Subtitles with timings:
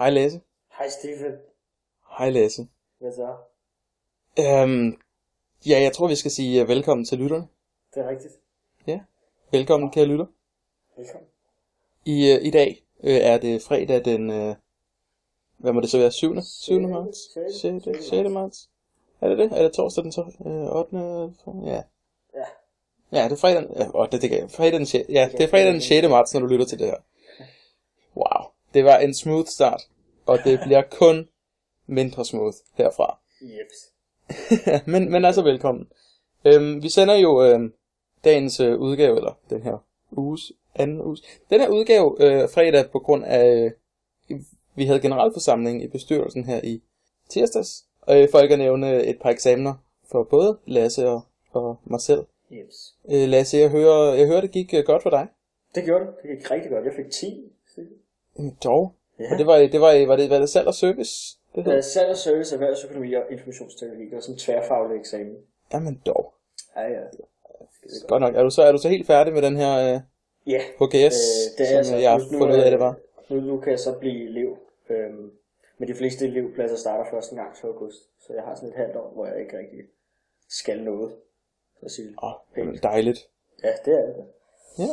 [0.00, 0.40] Hej Lasse.
[0.78, 1.32] Hej Stefan.
[2.18, 2.66] Hej Lasse.
[2.98, 3.36] Hvad så?
[4.38, 5.00] Øhm,
[5.66, 7.46] ja, jeg tror vi skal sige uh, velkommen til lytterne.
[7.94, 8.32] Det er rigtigt.
[8.86, 9.00] Ja.
[9.52, 10.26] Velkommen kære lytter.
[10.96, 11.28] Velkommen.
[12.04, 14.54] I, uh, i dag uh, er det fredag den, uh,
[15.58, 16.34] hvad må det så være, 7.
[16.42, 16.80] 7.
[16.80, 17.18] marts?
[17.60, 17.84] 6.
[18.08, 18.30] 6.
[18.30, 18.70] marts?
[19.20, 19.52] Er det det?
[19.58, 20.96] Er det torsdag den to- øh, 8.
[21.66, 21.82] Ja.
[22.34, 22.44] Ja.
[23.12, 24.20] Ja, det er fredag, ja, 8.
[24.20, 24.50] det jeg.
[24.50, 25.08] Fredag den 6.
[25.08, 26.08] Ja, det er fredag den 6.
[26.08, 26.98] marts, når du lytter til det her.
[28.16, 28.50] Wow.
[28.74, 29.82] Det var en smooth start,
[30.26, 31.28] og det bliver kun
[31.86, 33.18] mindre smooth herfra.
[33.40, 33.90] Jeps.
[34.92, 35.88] men, men altså velkommen.
[36.44, 37.72] Øhm, vi sender jo øhm,
[38.24, 41.22] dagens øh, udgave, eller den her uges, anden uges.
[41.50, 43.72] Den her udgave øh, fredag på grund af,
[44.30, 44.40] øh,
[44.74, 46.82] vi havde generalforsamling i bestyrelsen her i
[47.28, 47.84] tirsdags.
[48.00, 49.74] Og øh, for ikke at nævne et par eksamener
[50.10, 51.20] for både Lasse og,
[51.52, 52.24] og mig selv.
[52.50, 52.94] Jeps.
[53.10, 55.28] Øh, Lasse, jeg hører, jeg hører, det gik øh, godt for dig.
[55.74, 56.14] Det gjorde det.
[56.22, 56.84] Det gik rigtig godt.
[56.84, 57.52] Jeg fik 10.
[58.42, 58.94] Mm, Dog.
[59.18, 59.32] Ja.
[59.32, 61.38] Og det var, det var, var det, var det salg og service?
[61.54, 61.72] Det hed?
[61.76, 64.04] Øh, Salg og service, erhvervsøkonomi og informationsteknologi.
[64.04, 65.36] Det var sådan en tværfaglig eksamen.
[65.72, 66.34] Jamen dog.
[66.76, 67.00] Ja, ja.
[68.08, 68.34] Godt nok.
[68.34, 70.00] Er du så, er du så helt færdig med den her øh,
[70.46, 70.60] Ja.
[70.80, 72.96] HGS, Øh, det er som altså, øh, jeg har fundet ud er- af, det var?
[73.28, 74.58] Nu, nu kan jeg så blive elev.
[74.90, 75.30] Øhm,
[75.78, 77.98] men de fleste elevpladser starter først en gang til august.
[78.26, 79.78] Så jeg har sådan et halvt år, hvor jeg ikke rigtig
[80.48, 81.12] skal noget.
[81.80, 82.08] Så at sige.
[82.08, 82.14] det.
[82.22, 82.82] Åh, oh, Pænt.
[82.82, 83.28] dejligt.
[83.64, 84.14] Ja, det er det.
[84.78, 84.88] Ja.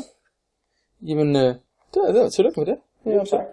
[1.02, 1.56] Jamen, øh,
[1.94, 2.78] det var, det var tillykke med det.
[3.12, 3.46] Ja, Ja, tak.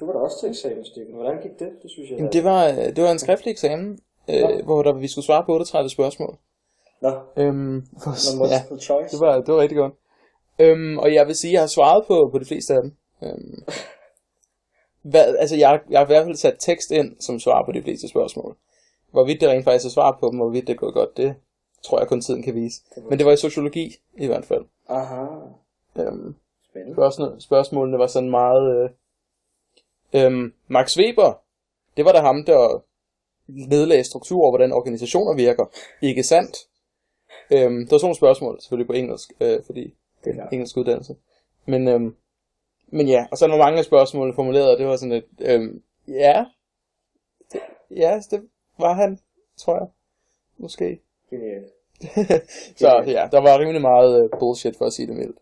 [0.00, 1.14] Du var da også til eksamen, Stefan.
[1.14, 1.70] Hvordan gik det?
[1.82, 2.18] Det synes jeg.
[2.18, 3.98] Jamen, det var, øh, det var en skriftlig eksamen,
[4.30, 6.36] øh, hvor der, vi skulle svare på 38 spørgsmål.
[7.02, 9.10] Nå, Øhm, for, ja, multiple choice.
[9.16, 9.92] det var, det var rigtig godt.
[10.58, 12.92] Øhm, og jeg vil sige, at jeg har svaret på, på de fleste af dem.
[13.22, 13.64] Øhm,
[15.10, 17.82] hvad, altså, jeg, jeg har i hvert fald sat tekst ind, som svar på de
[17.82, 18.56] fleste spørgsmål.
[19.10, 21.34] Hvorvidt det rent faktisk er svar på dem, og hvorvidt det er gået godt, det
[21.82, 22.80] tror jeg kun tiden kan vise.
[23.08, 24.64] Men det var i sociologi, i hvert fald.
[24.88, 25.24] Aha.
[25.98, 26.34] Øhm,
[26.74, 26.94] Spændende.
[26.94, 28.90] spørgsmål, spørgsmålene var sådan meget...
[30.12, 31.42] Øh, øhm, Max Weber,
[31.96, 32.82] det var da ham, der
[33.46, 35.66] nedlagde struktur over, hvordan organisationer virker.
[36.02, 36.56] Ikke sandt?
[37.50, 41.16] Øhm, der var sådan nogle spørgsmål, selvfølgelig på engelsk, øh, fordi det er engelsk uddannelse.
[41.66, 42.16] Men, øhm,
[42.86, 45.82] men ja, og så var mange af spørgsmålene formuleret, og det var sådan et, øhm,
[46.08, 46.44] ja,
[47.52, 48.48] det, ja, det
[48.78, 49.18] var han,
[49.56, 49.86] tror jeg,
[50.58, 51.00] måske.
[51.30, 51.72] Genialt.
[52.80, 55.38] så ja, der var rimelig meget øh, bullshit, for at sige det mildt.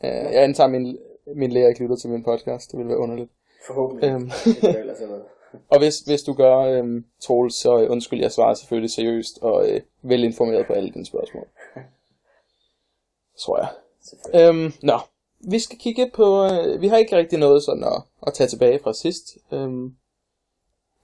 [0.00, 0.98] Uh, jeg antager, min,
[1.36, 2.70] min lærer ikke lytter til min podcast.
[2.70, 3.30] Det ville være underligt.
[3.66, 4.10] Forhåbentlig.
[4.10, 4.30] Øhm,
[5.10, 5.22] været.
[5.72, 9.70] og hvis, hvis du gør, øhm, Troels, så øh, undskyld, jeg svarer selvfølgelig seriøst og
[9.70, 11.46] øh, velinformeret på alle dine spørgsmål.
[13.38, 13.68] Tror jeg.
[14.34, 14.98] Øhm, nå,
[15.40, 18.78] vi skal kigge på, øh, vi har ikke rigtig noget sådan at, at tage tilbage
[18.78, 19.38] fra sidst.
[19.52, 19.96] Øhm,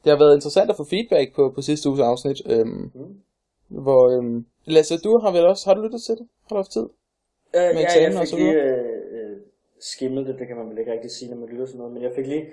[0.05, 2.43] det har været interessant at få feedback på, på sidste uges afsnit.
[2.47, 3.83] Øhm, Mm.
[3.83, 6.29] hvor, øhm, Lasse, du har vel også, har du lyttet til det?
[6.43, 6.87] Har du haft tid?
[7.57, 9.37] Øh, ja, eksamen jeg fik lige øh, øh,
[9.81, 12.03] skimmet det, det kan man vel ikke rigtig sige, når man lytter til noget, men
[12.03, 12.47] jeg fik lige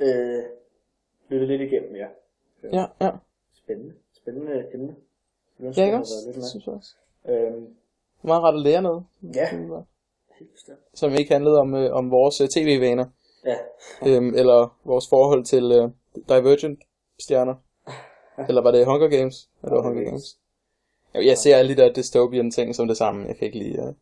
[0.00, 0.42] øh,
[1.28, 2.06] lyttet lidt igennem, ja.
[2.72, 3.10] Ja, ja.
[3.54, 3.94] Spændende.
[4.12, 4.96] Spændende emne.
[5.60, 6.14] Ja, ikke også?
[6.26, 6.44] Det med.
[6.44, 6.94] synes jeg også.
[7.28, 7.66] Øhm,
[8.22, 9.04] meget rart at lære noget.
[9.34, 9.48] Ja.
[10.38, 10.78] helt bestemt.
[10.94, 13.06] Som ikke handlede om, øh, om vores øh, tv-vaner.
[13.44, 13.56] Ja.
[14.06, 15.90] øhm, eller vores forhold til øh,
[16.28, 16.80] Divergent
[17.18, 17.54] stjerner.
[18.48, 19.50] eller var det Hunger Games?
[19.64, 20.38] Eller Hunger Games?
[21.14, 23.26] Jeg, jeg ser alle de der dystopian ting som det samme.
[23.26, 23.86] Jeg kan ikke lige...
[23.86, 23.92] Øh,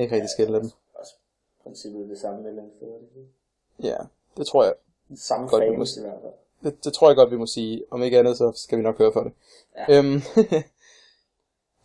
[0.00, 0.70] jeg kan ikke rigtig skille dem.
[0.94, 1.12] Også
[1.62, 2.52] princippet det samme det
[3.16, 3.28] ikke?
[3.82, 3.96] Ja,
[4.36, 4.74] det tror jeg.
[5.16, 6.32] Samme Godt, vi må- i hvert fald.
[6.62, 7.84] Det, det tror jeg godt, vi må sige.
[7.90, 9.32] Om ikke andet, så skal vi nok høre for det.
[9.76, 9.98] Ja.
[9.98, 10.20] Øhm,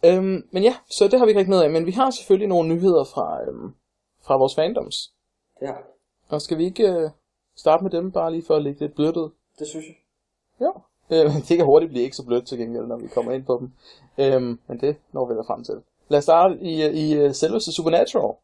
[0.08, 1.70] øhm, men ja, så det har vi ikke rigtig noget af.
[1.70, 3.74] Men vi har selvfølgelig nogle nyheder fra, øhm,
[4.22, 5.14] fra vores fandoms.
[5.62, 5.68] Vi.
[6.30, 7.10] Og skal vi ikke øh,
[7.56, 9.30] starte med dem, bare lige for at lægge lidt blødt ud?
[9.60, 9.96] Det synes jeg.
[10.60, 10.72] Ja.
[11.26, 13.58] Øh, det kan hurtigt blive ikke så blødt til gengæld, når vi kommer ind på
[13.60, 13.72] dem.
[14.18, 15.82] Øhm, men det når vi da frem til.
[16.12, 18.36] Lad os starte i, øh, i uh, selveste Supernatural.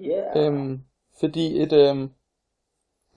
[0.00, 0.46] Yeah.
[0.46, 0.80] Øhm,
[1.20, 2.10] fordi et, øhm,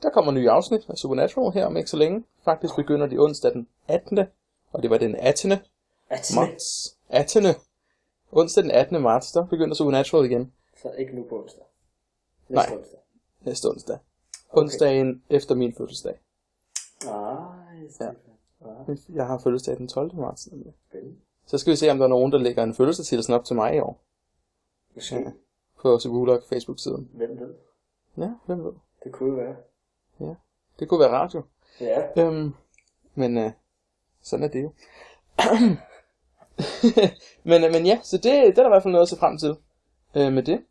[0.01, 2.23] der kommer nye afsnit af Supernatural her om ikke så længe.
[2.45, 4.19] Faktisk begynder de onsdag den 18.
[4.71, 5.51] Og det var den 18.
[5.51, 6.97] At marts.
[7.09, 7.43] 18.
[8.31, 9.01] Onsdag den 18.
[9.01, 10.53] marts, der begynder Supernatural igen.
[10.81, 11.63] Så ikke nu på onsdag.
[12.49, 12.63] Nej.
[12.63, 12.99] Næste onsdag.
[13.41, 13.97] Næste onsdag.
[14.49, 16.19] Onsdagen efter min fødselsdag.
[17.05, 18.15] Nej, Stefan.
[18.61, 18.93] Ja.
[19.15, 20.15] Jeg har fødselsdag den 12.
[20.15, 20.51] marts.
[20.51, 20.73] nemlig.
[20.89, 21.15] Spændende.
[21.51, 23.75] Så skal vi se, om der er nogen, der lægger en fødselsdagshilsen op til mig
[23.75, 24.01] i år.
[25.11, 25.31] Ja.
[25.81, 27.09] På Sebulok Facebook-siden.
[27.13, 27.53] Hvem ved?
[28.17, 28.73] Ja, hvem ved.
[29.03, 29.55] Det kunne være.
[30.79, 31.43] Det kunne være radio.
[31.81, 32.07] Ja.
[32.17, 32.53] Øhm,
[33.15, 33.51] men øh,
[34.21, 34.73] sådan er det jo.
[37.49, 39.17] men, øh, men ja, så det, det er der i hvert fald noget at se
[39.17, 39.55] frem til
[40.15, 40.63] øh, med det.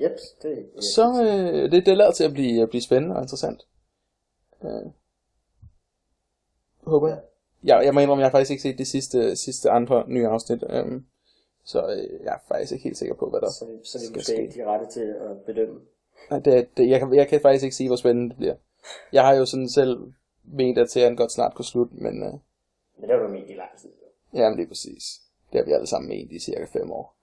[0.00, 0.80] Jeps, det er ja.
[0.80, 3.62] Så øh, det, det lader til at blive, at blive spændende og interessant.
[4.64, 4.90] Øh,
[6.82, 7.20] håber jeg.
[7.64, 10.64] Jeg, jeg må indrømme, jeg har faktisk ikke set de sidste, sidste andre nye afsnit.
[10.70, 11.06] Øhm,
[11.64, 14.06] så øh, jeg er faktisk ikke helt sikker på, hvad der Så, så er vi
[14.06, 14.42] skal måske ske.
[14.42, 15.80] ikke de rette til at bedømme.
[16.30, 18.54] Det, det, jeg, kan, jeg kan faktisk ikke sige, hvor spændende det bliver.
[19.12, 20.12] Jeg har jo sådan selv
[20.44, 22.32] mente, at serien godt snart kunne slutte, men uh,
[22.98, 23.90] Men det har du ment i lang tid.
[23.90, 24.38] jo.
[24.38, 25.20] jamen det er præcis.
[25.52, 27.16] Det har vi alle sammen ment i cirka fem år.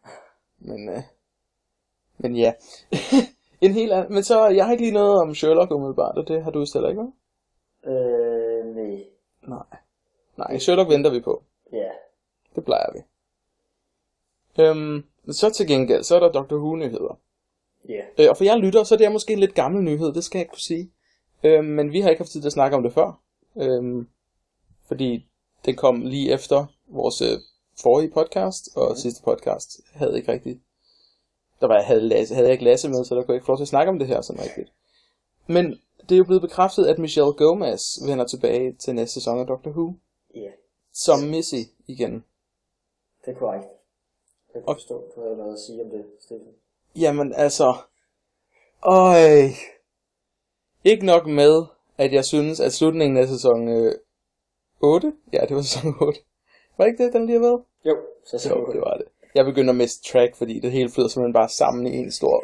[0.59, 1.03] Men, uh,
[2.17, 2.53] men ja.
[3.61, 6.44] en helt anden, men så, jeg har ikke lige noget om Sherlock umiddelbart, og det
[6.44, 7.89] har du heller ikke, hva'?
[7.91, 9.03] Øh, nej.
[9.47, 9.77] Nej.
[10.47, 11.43] Nej, Sherlock venter vi på.
[11.73, 11.89] Ja.
[12.55, 12.99] Det plejer vi.
[14.63, 16.55] Øhm, så til gengæld, så er der Dr.
[16.55, 17.19] Who-nyheder.
[17.89, 18.01] Ja.
[18.19, 20.23] Øh, og for jeg lytter, så er det her måske en lidt gammel nyhed, det
[20.23, 20.91] skal jeg ikke kunne sige.
[21.43, 23.19] Øhm, men vi har ikke haft tid til at snakke om det før.
[23.57, 24.07] Øhm,
[24.88, 25.27] fordi
[25.65, 27.37] det kom lige efter vores øh,
[27.81, 28.95] forrige podcast, og mm.
[28.95, 30.59] sidste podcast havde ikke rigtigt...
[31.61, 33.51] Der var, havde, Lasse, havde jeg ikke Lasse med, så der kunne jeg ikke få
[33.51, 34.71] lov til at snakke om det her sådan rigtigt.
[35.47, 35.79] Men
[36.09, 39.71] det er jo blevet bekræftet, at Michelle Gomez vender tilbage til næste sæson af Doctor
[39.71, 39.94] Who.
[40.36, 40.51] Ja.
[40.94, 41.56] Som Missy
[41.88, 42.13] igen.
[43.25, 43.66] Det er korrekt.
[44.54, 46.54] Jeg kan Og- forstå, du havde noget at sige om det, Stefan.
[46.95, 47.74] Jamen altså...
[48.83, 49.50] Øj.
[50.83, 51.63] Ikke nok med,
[51.98, 53.94] at jeg synes, at slutningen af sæson øh,
[54.81, 55.13] 8...
[55.33, 56.19] Ja, det var sæson 8.
[56.78, 57.63] Var det ikke det, den lige har været?
[57.86, 59.06] Jo, så ser Jo, det var det.
[59.36, 62.44] Jeg begynder at miste track, fordi det hele flyder simpelthen bare sammen i en stor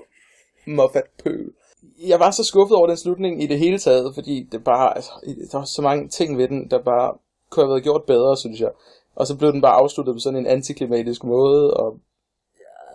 [0.67, 1.53] muffat pøl.
[1.99, 5.11] Jeg var så skuffet over den slutning i det hele taget, fordi det bare, altså,
[5.51, 7.17] der var så mange ting ved den, der bare
[7.49, 8.71] kunne have været gjort bedre, synes jeg.
[9.15, 11.99] Og så blev den bare afsluttet på sådan en antiklimatisk måde, og...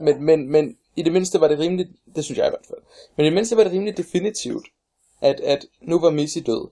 [0.00, 2.78] Men, men, men i det mindste var det rimeligt, det synes jeg i hvert fald,
[3.16, 4.66] men i det mindste var det rimeligt definitivt,
[5.20, 6.69] at, at nu var Missy død.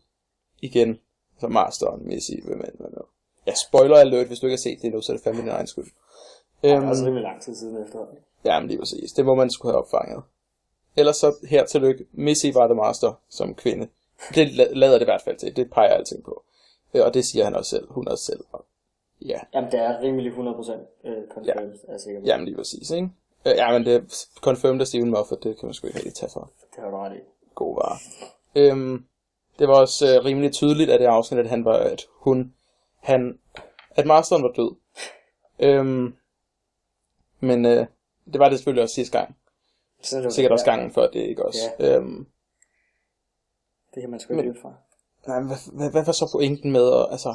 [0.63, 0.99] Igen.
[1.41, 3.03] Så masteren Missy, hvem er det?
[3.47, 5.49] Jeg spoiler alert, hvis du ikke har set det nu, så er det fandme din
[5.51, 5.87] egen skyld.
[6.63, 8.17] Det er Øhm, også rimelig lang tid siden efterhånden.
[8.45, 9.13] Ja, men lige præcis.
[9.13, 10.23] Det må man skulle have opfanget.
[10.97, 12.07] Ellers så her tillykke.
[12.13, 13.89] Missy var The Master som kvinde.
[14.35, 15.57] Det la- lader det i hvert fald til.
[15.57, 16.43] Det peger alting på.
[16.95, 17.91] Øh, Og det siger han også selv.
[17.93, 18.41] Hun også selv.
[18.53, 18.65] Og
[19.27, 22.27] ja, Jamen, det er rimelig 100% øh, confirmed, er jeg sikker på.
[22.27, 23.09] jamen lige præcis, ikke?
[23.47, 24.01] Øh, Ja, men det er
[24.41, 25.39] confirmed af Steven Moffat.
[25.43, 27.21] Det kan man sgu ikke rigtig tage for Det har du ret i.
[27.55, 27.99] god vare.
[28.55, 29.05] Øhm,
[29.59, 32.55] det var også øh, rimelig tydeligt af det afsnit, at han var, at hun,
[32.99, 33.39] han,
[33.91, 34.77] at masteren var død.
[35.59, 36.15] Øhm,
[37.41, 37.87] men øh,
[38.33, 39.37] det var det selvfølgelig også sidste gang.
[40.03, 41.59] Så det Sikkert også gangen før det, ikke også?
[41.79, 41.97] Ja.
[41.97, 42.27] Øhm,
[43.95, 44.75] Det kan man sgu ikke Men- fra.
[45.31, 47.35] Nej, hvad, hvad, hvad var så pointen med, at, altså,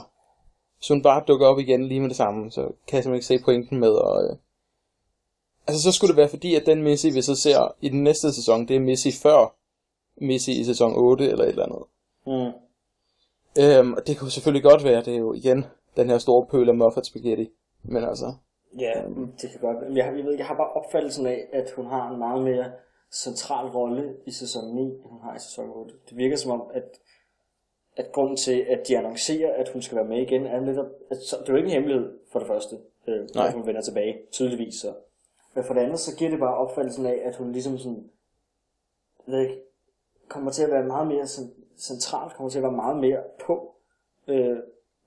[0.78, 3.26] hvis hun bare dukker op igen lige med det samme, så kan jeg simpelthen ikke
[3.26, 4.36] se pointen med, og, øh,
[5.68, 8.34] altså så skulle det være fordi, at den Missy, vi så ser i den næste
[8.34, 9.56] sæson, det er Missy før
[10.26, 11.84] Missy i sæson 8 eller et eller andet.
[12.28, 12.52] Mm.
[13.64, 15.66] Øhm, og det kunne selvfølgelig godt være, det er jo igen
[15.96, 17.50] den her store pøl af muffet spaghetti.
[17.84, 18.34] Men altså,
[18.80, 18.94] Ja,
[19.42, 19.94] det kan godt være.
[19.96, 22.72] Jeg, jeg, ved, jeg har bare opfattelsen af, at hun har en meget mere
[23.14, 25.94] central rolle i sæson 9, end hun har i sæson 8.
[26.10, 27.00] Det virker som om, at,
[27.98, 31.18] at grunden til, at de annoncerer, at hun skal være med igen, er netop, at
[31.18, 32.76] så, det er jo ikke en hemmelighed for det første,
[33.08, 33.48] øh, Nej.
[33.48, 34.94] at hun vender tilbage, tydeligvis så.
[35.54, 38.10] Men for det andet, så giver det bare opfattelsen af, at hun ligesom sådan,
[39.28, 39.62] ved ikke,
[40.28, 43.76] kommer til at være meget mere sådan, centralt, kommer til at være meget mere på
[44.28, 44.58] øh,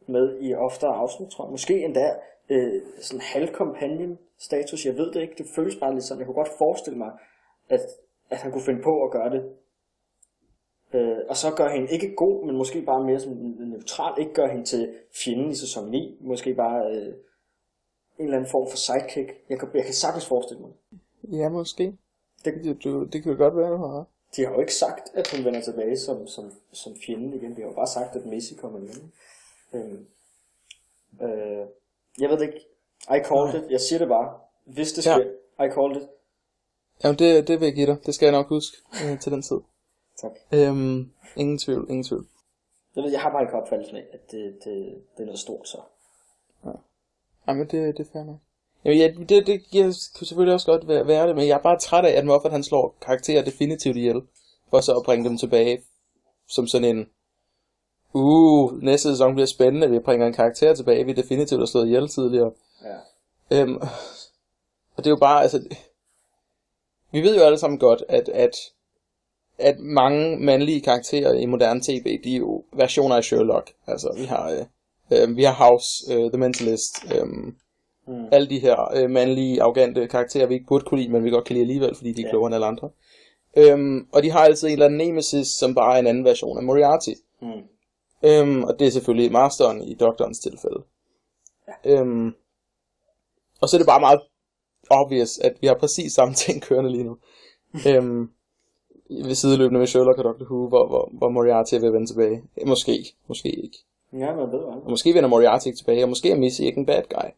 [0.06, 1.50] med i oftere afsnit, tror jeg.
[1.50, 2.14] Måske endda
[2.48, 6.26] øh, sådan halv companion status, jeg ved det ikke, det føles bare lidt sådan, jeg
[6.26, 7.12] kunne godt forestille mig,
[7.68, 7.80] at,
[8.30, 9.42] at han kunne finde på at gøre det.
[10.92, 14.48] Øh, og så gør hende ikke god, men måske bare mere som neutral, ikke gør
[14.48, 14.94] hende til
[15.24, 17.06] fjenden i sæson 9, måske bare øh,
[18.18, 19.32] en eller anden form for sidekick.
[19.48, 20.70] Jeg kan, jeg kan sagtens forestille mig.
[21.22, 21.38] det.
[21.38, 21.96] ja måske.
[22.44, 24.04] Det, Det, du, det kan godt være, du har
[24.36, 27.50] de har jo ikke sagt, at hun vender tilbage som, som, som fjenden igen.
[27.56, 29.12] De har jo bare sagt, at Messi kommer igen.
[29.74, 30.06] Øhm,
[31.22, 31.66] øh,
[32.20, 32.66] jeg ved det ikke.
[33.10, 33.70] I called it.
[33.70, 34.34] Jeg siger det bare.
[34.64, 35.14] Hvis det Ja.
[35.14, 35.24] sker,
[35.64, 36.08] I called it.
[37.04, 37.96] Jamen det, det vil jeg give dig.
[38.06, 39.56] Det skal jeg nok huske øh, til den tid.
[40.20, 40.32] Tak.
[40.52, 42.26] Øhm, ingen tvivl, ingen tvivl.
[42.96, 45.68] Jeg, ved, jeg har bare ikke opfattelsen af, at det, det, det er noget stort
[45.68, 45.78] så.
[47.48, 48.38] Jamen det, det er fair nok.
[48.84, 51.62] Jamen, ja, det, det giver, kunne selvfølgelig også godt være, være det, men jeg er
[51.62, 54.22] bare træt af, at Moffat han slår karakterer definitivt ihjel,
[54.70, 55.82] for så at bringe dem tilbage
[56.48, 57.08] som sådan en,
[58.12, 62.08] uh, næste sæson bliver spændende, vi bringer en karakter tilbage, vi definitivt har slået ihjel
[62.08, 62.52] tidligere.
[62.84, 62.96] Ja.
[63.60, 63.76] Øhm,
[64.96, 65.68] og det er jo bare, altså,
[67.12, 68.56] vi ved jo alle sammen godt, at, at,
[69.58, 73.72] at mange mandlige karakterer i moderne tv, de er jo versioner af Sherlock.
[73.86, 77.26] Altså, vi har, øh, øh, vi har House, øh, The Mentalist, øh,
[78.08, 78.24] Mm.
[78.32, 81.44] alle de her øh, mandlige, arrogante karakterer, vi ikke burde kunne lide, men vi godt
[81.44, 82.30] kan lide alligevel, fordi de er Ja.
[82.30, 82.90] klogere end alle andre.
[83.56, 86.56] Øhm, og de har altid en eller anden nemesis, som bare er en anden version
[86.58, 87.10] af Moriarty.
[87.42, 87.48] Mm.
[88.24, 90.82] Øhm, og det er selvfølgelig masteren i doktorens tilfælde.
[91.86, 92.34] Øhm,
[93.60, 94.20] og så er det bare meget
[94.90, 97.16] obvious, at vi har præcis samme ting kørende lige nu.
[97.88, 98.30] øhm,
[99.10, 102.42] ved sideløbende med Sherlock og Doctor Who, hvor, hvor, hvor Moriarty vil vende tilbage.
[102.56, 103.78] Eh, Måske, måske ikke.
[104.12, 104.90] Ja, man ved Og hvad.
[104.90, 107.28] måske vender Moriarty ikke tilbage, og måske er Missy ikke en bad guy.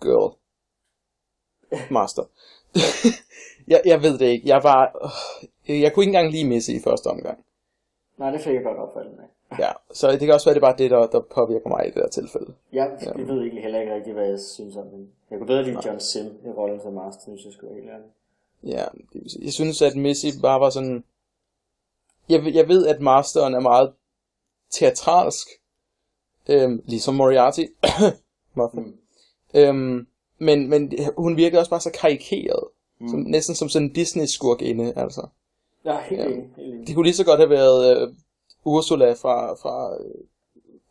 [0.00, 0.34] Girl.
[1.96, 2.22] Master.
[3.72, 4.48] jeg, jeg ved det ikke.
[4.48, 5.10] Jeg var...
[5.68, 7.38] Øh, jeg kunne ikke engang lide Missy i første omgang.
[8.18, 9.58] Nej, det fik jeg godt opfattelsen af.
[9.58, 11.90] Ja, så det kan også være, det er bare det, der, der påvirker mig i
[11.90, 12.52] det her tilfælde.
[12.72, 15.08] Jeg, jeg ved egentlig heller ikke rigtig, hvad jeg synes om den.
[15.30, 17.92] Jeg kunne bedre lide John Sim i rollen som Master, hvis jeg skulle være helt
[17.92, 18.06] ærlig.
[18.64, 21.04] Ja, det vil sige- jeg synes, at Missy bare var sådan...
[22.30, 23.92] Jeg, ved- jeg ved, at Masteren er meget
[24.70, 25.48] teatralsk,
[26.48, 27.64] øhm, ligesom Moriarty.
[28.54, 28.94] Mm.
[29.54, 30.06] øhm,
[30.38, 32.64] men, men hun virker også bare så karikeret.
[33.00, 33.08] Mm.
[33.08, 35.26] Som, næsten som sådan en Disney-skurk inde, altså.
[35.84, 36.26] Er helt Ja.
[36.26, 36.86] enig.
[36.86, 38.08] Det kunne lige så godt have været øh,
[38.64, 40.14] Ursula fra, fra øh,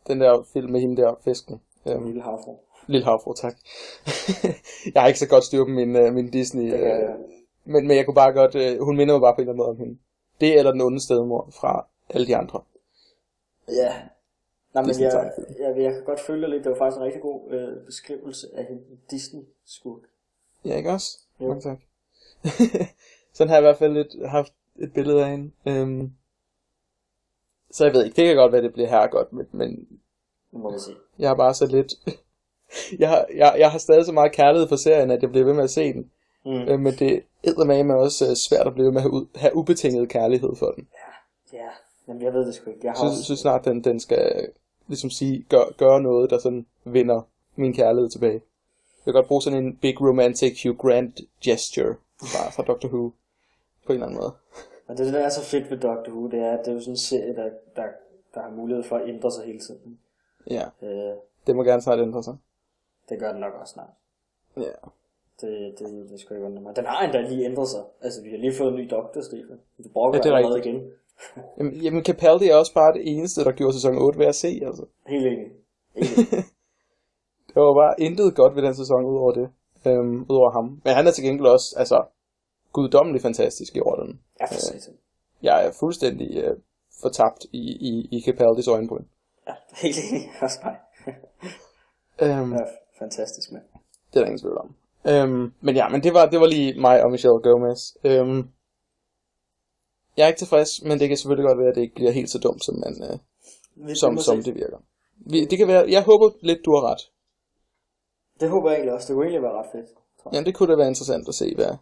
[0.06, 1.60] den der film med hende der, fisken.
[1.88, 2.56] Øhm, Lille havfru.
[2.86, 3.54] Lille havfru, tak.
[4.94, 6.62] jeg har ikke så godt styr på min, øh, min Disney.
[6.70, 7.16] Det kan Øh, jeg.
[7.64, 9.58] men, men jeg kunne bare godt, øh, hun minder mig bare på en eller anden
[9.58, 9.98] måde om hende.
[10.40, 12.62] Det eller den onde stedmor fra alle de andre.
[13.68, 13.94] Ja.
[14.74, 16.64] Nej, men jeg, jeg, jeg, kan godt følge dig lidt.
[16.64, 18.82] Det var faktisk en rigtig god øh, beskrivelse af hende.
[19.10, 20.02] Disney-skurk.
[20.64, 21.18] Ja, ikke også?
[21.40, 21.48] Jo.
[21.48, 21.78] Mange tak.
[23.34, 25.50] Sådan har jeg i hvert fald lidt, haft et billede af hende.
[25.66, 26.12] Øhm,
[27.70, 29.88] så jeg ved ikke, det kan godt være, det bliver her godt, men, men
[30.52, 30.94] må vi se.
[31.18, 31.94] jeg har bare så lidt...
[33.00, 35.54] jeg, har, jeg, jeg har stadig så meget kærlighed for serien, at jeg bliver ved
[35.54, 36.10] med at se den.
[36.44, 36.50] Mm.
[36.52, 39.56] Øh, men det er med også øh, svært at blive med at have, ud, have
[39.56, 40.88] ubetinget kærlighed for den.
[41.52, 41.68] Ja,
[42.06, 42.80] men jeg ved det sgu ikke.
[42.82, 43.24] Jeg har Så også...
[43.24, 44.48] synes snart, den, den skal
[44.86, 47.22] ligesom sige, gør, gøre noget, der sådan vinder
[47.56, 48.32] min kærlighed tilbage.
[48.96, 53.10] Jeg kan godt bruge sådan en big romantic Hugh Grant gesture fra, fra Doctor Who.
[53.86, 54.32] På en eller anden måde.
[54.88, 56.80] Og det, der er så fedt ved Doctor Who, det er, at det er jo
[56.80, 57.86] sådan en serie, der, der,
[58.34, 59.98] der har mulighed for at ændre sig hele tiden.
[60.50, 61.14] Ja, Øh,
[61.46, 62.36] det må gerne snart ændre sig.
[63.08, 63.88] det gør den nok også snart.
[64.56, 64.72] Ja.
[65.40, 66.76] Det, det, det skal ikke undre mig.
[66.76, 67.82] Den har endda lige ændret sig.
[68.02, 69.58] Altså, vi har lige fået en ny doktor, Stefan.
[69.76, 70.74] Det brokker Ja, det er allerede rigtigt.
[70.76, 70.90] igen.
[71.58, 74.60] Jamen, jamen Capaldi er også bare det eneste, der gjorde sæson 8 ved at se,
[74.66, 74.84] altså.
[75.06, 75.46] Helt enig.
[77.54, 79.48] Der var bare intet godt ved den sæson, udover det.
[79.86, 80.80] Øhm, udover ham.
[80.84, 81.98] Men han er til gengæld også, altså,
[82.72, 84.20] guddommelig fantastisk i rollen.
[84.40, 84.94] Ja, for satan.
[85.42, 86.56] Jeg er fuldstændig øh,
[87.02, 89.04] fortabt i, i, i Capaldis øjenbryn.
[89.48, 90.22] Ja, helt enig.
[90.42, 90.76] Også mig.
[92.22, 92.64] Øhm, Ja,
[92.98, 93.64] fantastisk, mand.
[94.10, 94.74] Det er der ingen tvivl om.
[95.08, 97.80] Øhm, men ja, men det var, det var lige mig og Michelle Gomez.
[98.04, 98.48] Øhm,
[100.16, 102.30] jeg er ikke tilfreds, men det kan selvfølgelig godt være, at det ikke bliver helt
[102.30, 103.18] så dumt, som, man, øh,
[103.88, 104.78] Vi, som, som det virker.
[105.16, 107.02] Vi, det kan være, jeg håber lidt, du har ret.
[108.40, 109.08] det håber jeg egentlig også.
[109.08, 109.86] Det kunne egentlig være ret fedt.
[110.22, 110.38] tror jeg.
[110.40, 111.72] Ja, det kunne da være interessant at se, hvad,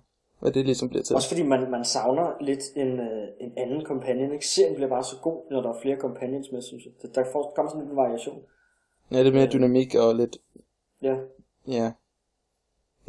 [0.41, 1.17] hvad det ligesom bliver til.
[1.17, 4.33] Også fordi man, man savner lidt en, øh, en anden companion.
[4.33, 4.47] Ikke?
[4.47, 6.93] Serien bliver bare så god, når der er flere companions med, synes jeg.
[7.03, 8.43] Der- Der kommer sådan lidt en variation.
[9.13, 10.37] Ja, lidt mere dynamik og lidt,
[11.03, 11.17] Ja,
[11.69, 11.93] ja.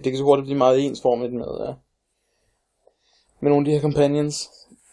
[0.04, 1.74] Det kan så hurtigt blive meget ensformigt med, ja.
[3.40, 4.50] med nogle af de her companions.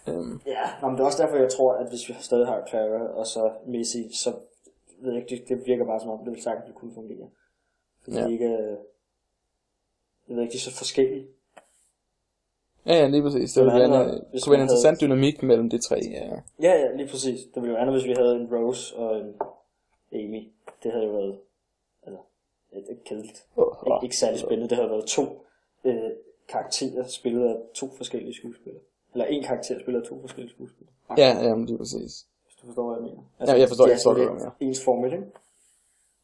[0.08, 0.64] Øhm, ja.
[0.80, 3.26] Nå, men det er også derfor, jeg tror, at hvis vi stadig har Clara og
[3.26, 4.30] så Missy, så
[5.02, 7.28] ved jeg ikke, det, det virker bare som om, det vil sagtens kunne fungere.
[8.04, 8.26] Fordi Ja.
[8.26, 8.76] de ikke er,
[10.28, 11.26] jeg ved ikke, de er så forskellige.
[12.86, 13.52] ja, ja, lige præcis.
[13.52, 15.98] Det Det ville være en, øh, kunne være en man interessant dynamik mellem de tre.
[16.10, 16.26] Ja.
[16.62, 17.40] Ja, ja, lige præcis.
[17.54, 19.34] Det ville jo andet, hvis vi havde en Rose og en
[20.12, 20.42] Amy.
[20.82, 21.38] Det havde jo været
[22.88, 23.44] lidt kedeligt.
[23.56, 24.68] Oh, Ikke, særlig spændende.
[24.68, 25.24] Det havde været to
[25.84, 26.10] øh,
[26.48, 28.82] karakterer spillet af to forskellige skuespillere.
[29.12, 30.94] Eller en karakter spillet af to forskellige skuespillere.
[31.18, 32.12] Ja, ja, men lige præcis.
[32.44, 33.22] Hvis du forstår, hvad jeg mener.
[33.52, 35.26] Ja, jeg forstår- de jeg er forstår, du lidt ensformigt, ikke?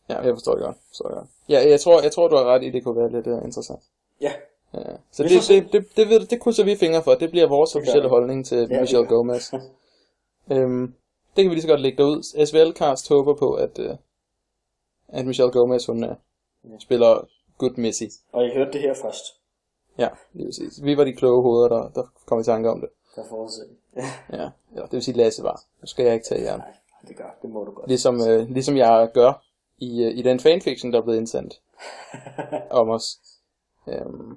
[0.09, 0.77] Ja, jeg forstår det godt.
[0.89, 1.29] Forstår det godt.
[1.49, 3.83] Ja, jeg tror, jeg tror, du har ret i, det kunne være lidt uh, interessant.
[4.21, 4.33] Ja.
[4.75, 4.81] Ja.
[5.11, 5.55] Så det, får se.
[5.61, 7.15] det, det, det, ved, det krydser vi fingre for.
[7.15, 9.07] Det bliver vores gør officielle holdning til vi Michelle.
[9.09, 9.53] Gomez.
[10.53, 10.95] øhm,
[11.37, 12.47] det kan vi lige så godt lægge derud.
[12.47, 13.97] SVL Cast håber på, at, uh,
[15.09, 16.11] at Michelle Gomez, hun uh,
[16.79, 17.29] spiller
[17.59, 18.05] good Missy.
[18.33, 19.25] Og I hørte det her først.
[19.99, 20.85] Ja, lige præcis.
[20.85, 22.89] Vi var de kloge hoveder, der, der kom i tanke om det.
[23.17, 23.63] Der se.
[24.33, 24.51] Ja.
[24.77, 25.63] Ja, det vil sige Lasse var.
[25.81, 26.59] Nu skal jeg ikke tage jern.
[26.59, 26.75] Nej,
[27.09, 27.39] det gør.
[27.43, 27.89] Det må du godt.
[27.89, 29.45] Ligesom, øh, ligesom jeg gør
[29.79, 31.61] i, øh, i den fanfiction, der er blevet indsendt
[32.81, 33.19] om os.
[33.89, 34.37] Øhm,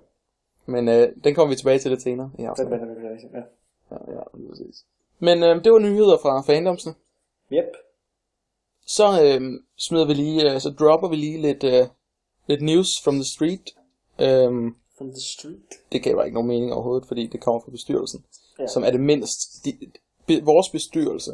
[0.65, 2.79] men øh, den kommer vi tilbage til lidt senere i Den afsnittet.
[2.79, 3.29] vender vi tilbage til.
[3.34, 3.41] Ja.
[3.91, 4.86] Ja, ja, præcis.
[5.20, 6.96] Men øh, det var nyheder fra fandomsene.
[7.51, 7.65] Yep.
[8.86, 9.41] Så øh,
[9.77, 11.88] smider vi lige, øh, så dropper vi lige lidt, øh,
[12.48, 13.75] lidt news from the street.
[14.20, 15.74] Øhm, From the street.
[15.92, 18.25] det gav bare ikke nogen mening overhovedet, fordi det kommer fra bestyrelsen.
[18.60, 18.68] Ja.
[18.68, 19.78] Som er det mindst, de,
[20.28, 21.32] be, vores bestyrelse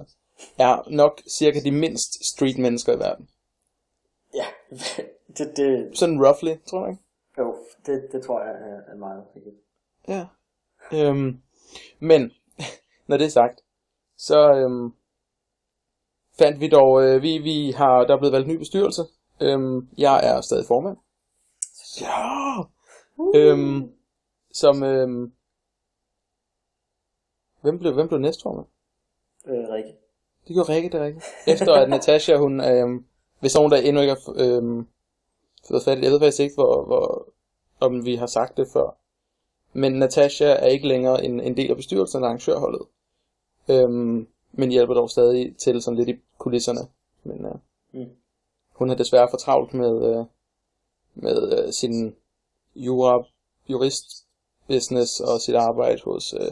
[0.58, 3.30] er nok cirka de mindst street mennesker i verden.
[4.36, 4.46] Ja.
[5.38, 7.04] det, det, Sådan roughly, tror jeg ikke?
[7.38, 9.56] jo, det, det tror jeg er, er meget rigtigt.
[10.08, 10.26] Ja.
[10.94, 11.42] Øhm,
[12.00, 12.32] men,
[13.08, 13.62] når det er sagt,
[14.18, 14.94] så øhm,
[16.40, 19.02] fandt vi dog, øh, vi, vi har, der er blevet valgt en ny bestyrelse.
[19.42, 20.98] Øhm, jeg er stadig formand.
[22.02, 22.64] Ja!
[23.36, 23.92] Øhm,
[24.54, 25.32] som, øhm,
[27.62, 28.68] hvem blev, hvem blev næstformand?
[29.48, 29.98] Øh, rigtigt.
[30.48, 31.26] Det gjorde Rikke, det er rigtigt.
[31.48, 33.06] Efter at Natasha, hun, øhm,
[33.40, 34.88] hvis nogen der endnu ikke har øhm,
[35.68, 37.28] fået fat i, jeg ved faktisk ikke, hvor, hvor,
[37.80, 38.98] om vi har sagt det før.
[39.74, 42.88] Men Natasha er ikke længere en, en del af bestyrelsen af arrangørholdet.
[43.70, 46.80] Øhm, men hjælper dog stadig til sådan lidt i kulisserne.
[47.24, 47.56] Men øh,
[47.94, 48.10] Mm.
[48.82, 50.26] Hun har desværre for travlt med, øh,
[51.14, 52.16] med øh, sin
[52.76, 53.24] jura,
[53.70, 54.06] jurist
[54.68, 56.52] business og sit arbejde hos øh,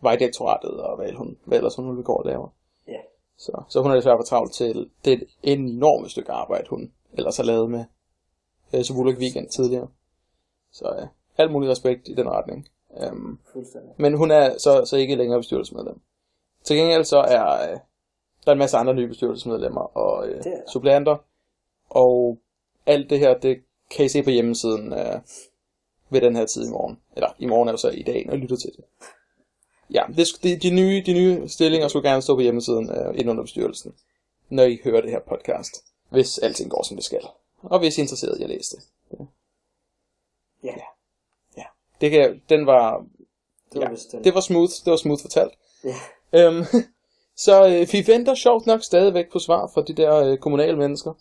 [0.00, 2.48] Vejdirektoratet og hvad, hun, hvad ellers hun vil gå og lave.
[2.88, 3.00] Ja.
[3.36, 7.44] Så, så hun er desværre for travlt til det enorme stykke arbejde, hun ellers har
[7.44, 7.84] lavet med
[8.74, 9.88] øh, Subuluk Weekend tidligere.
[10.72, 11.06] Så øh,
[11.38, 12.68] alt mulig respekt i den retning.
[13.52, 13.90] Fuldstændig.
[13.96, 16.00] men hun er så, så ikke længere bestyrelsesmedlem.
[16.64, 17.78] Til gengæld så er øh,
[18.44, 21.16] der er en masse andre nye bestyrelsesmedlemmer og øh, er suppleanter.
[21.90, 22.38] Og
[22.86, 25.20] alt det her, det kan I se på hjemmesiden øh,
[26.10, 26.98] ved den her tid i morgen.
[27.16, 28.84] Eller i morgen er jo så i dag, når I lytter til det.
[29.90, 33.30] Ja, det, de, de, nye, de nye stillinger skulle gerne stå på hjemmesiden øh, ind
[33.30, 33.94] under bestyrelsen,
[34.48, 35.84] når I hører det her podcast.
[36.08, 37.26] Hvis alting går, som det skal.
[37.62, 38.82] Og hvis I er interesseret i at læse det.
[40.64, 40.74] Ja,
[41.56, 41.64] Ja,
[42.00, 43.04] det kan, den var,
[43.72, 44.24] det var ja, den.
[44.24, 45.52] det var smooth, det var smooth fortalt.
[45.84, 45.94] Ja.
[46.32, 46.64] Øhm,
[47.44, 51.14] så øh, vi venter sjovt nok stadigvæk på svar fra de der øh, kommunale mennesker.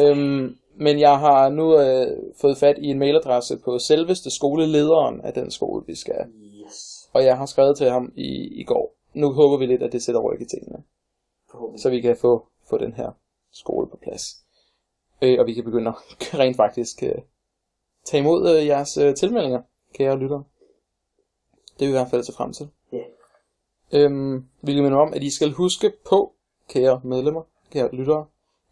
[0.00, 5.32] Øhm, men jeg har nu øh, fået fat i en mailadresse på selveste skolelederen af
[5.32, 6.26] den skole, vi skal.
[6.66, 7.08] Yes.
[7.12, 8.94] Og jeg har skrevet til ham i, i går.
[9.14, 10.82] Nu håber vi lidt, at det sætter ryk i tingene,
[11.76, 13.10] så vi kan få, få den her
[13.52, 14.44] skole på plads.
[15.22, 15.94] Øh, og vi kan begynde at
[16.40, 17.18] rent faktisk øh,
[18.04, 19.62] tage imod øh, jeres øh, tilmeldinger,
[19.94, 20.44] kære lyttere.
[21.78, 22.68] Det er vi i hvert fald til frem til.
[22.92, 23.02] Ja.
[23.92, 26.32] Øhm, vil jeg minde om, at I skal huske på,
[26.68, 28.26] kære medlemmer, kære lyttere,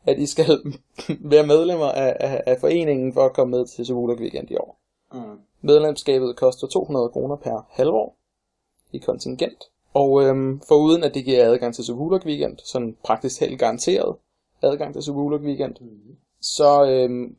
[0.07, 0.47] at I skal
[1.33, 4.79] være medlemmer af, af, af foreningen for at komme med til Subuluk Weekend i år.
[5.13, 5.21] Mm.
[5.61, 8.17] Medlemskabet koster 200 kroner per halvår
[8.93, 9.65] i kontingent.
[9.95, 14.17] Og øhm, foruden at det giver adgang til Subuluk Weekend, sådan praktisk helt garanteret
[14.63, 16.17] adgang til Subuluk Weekend, Mm.
[16.41, 17.37] så øhm,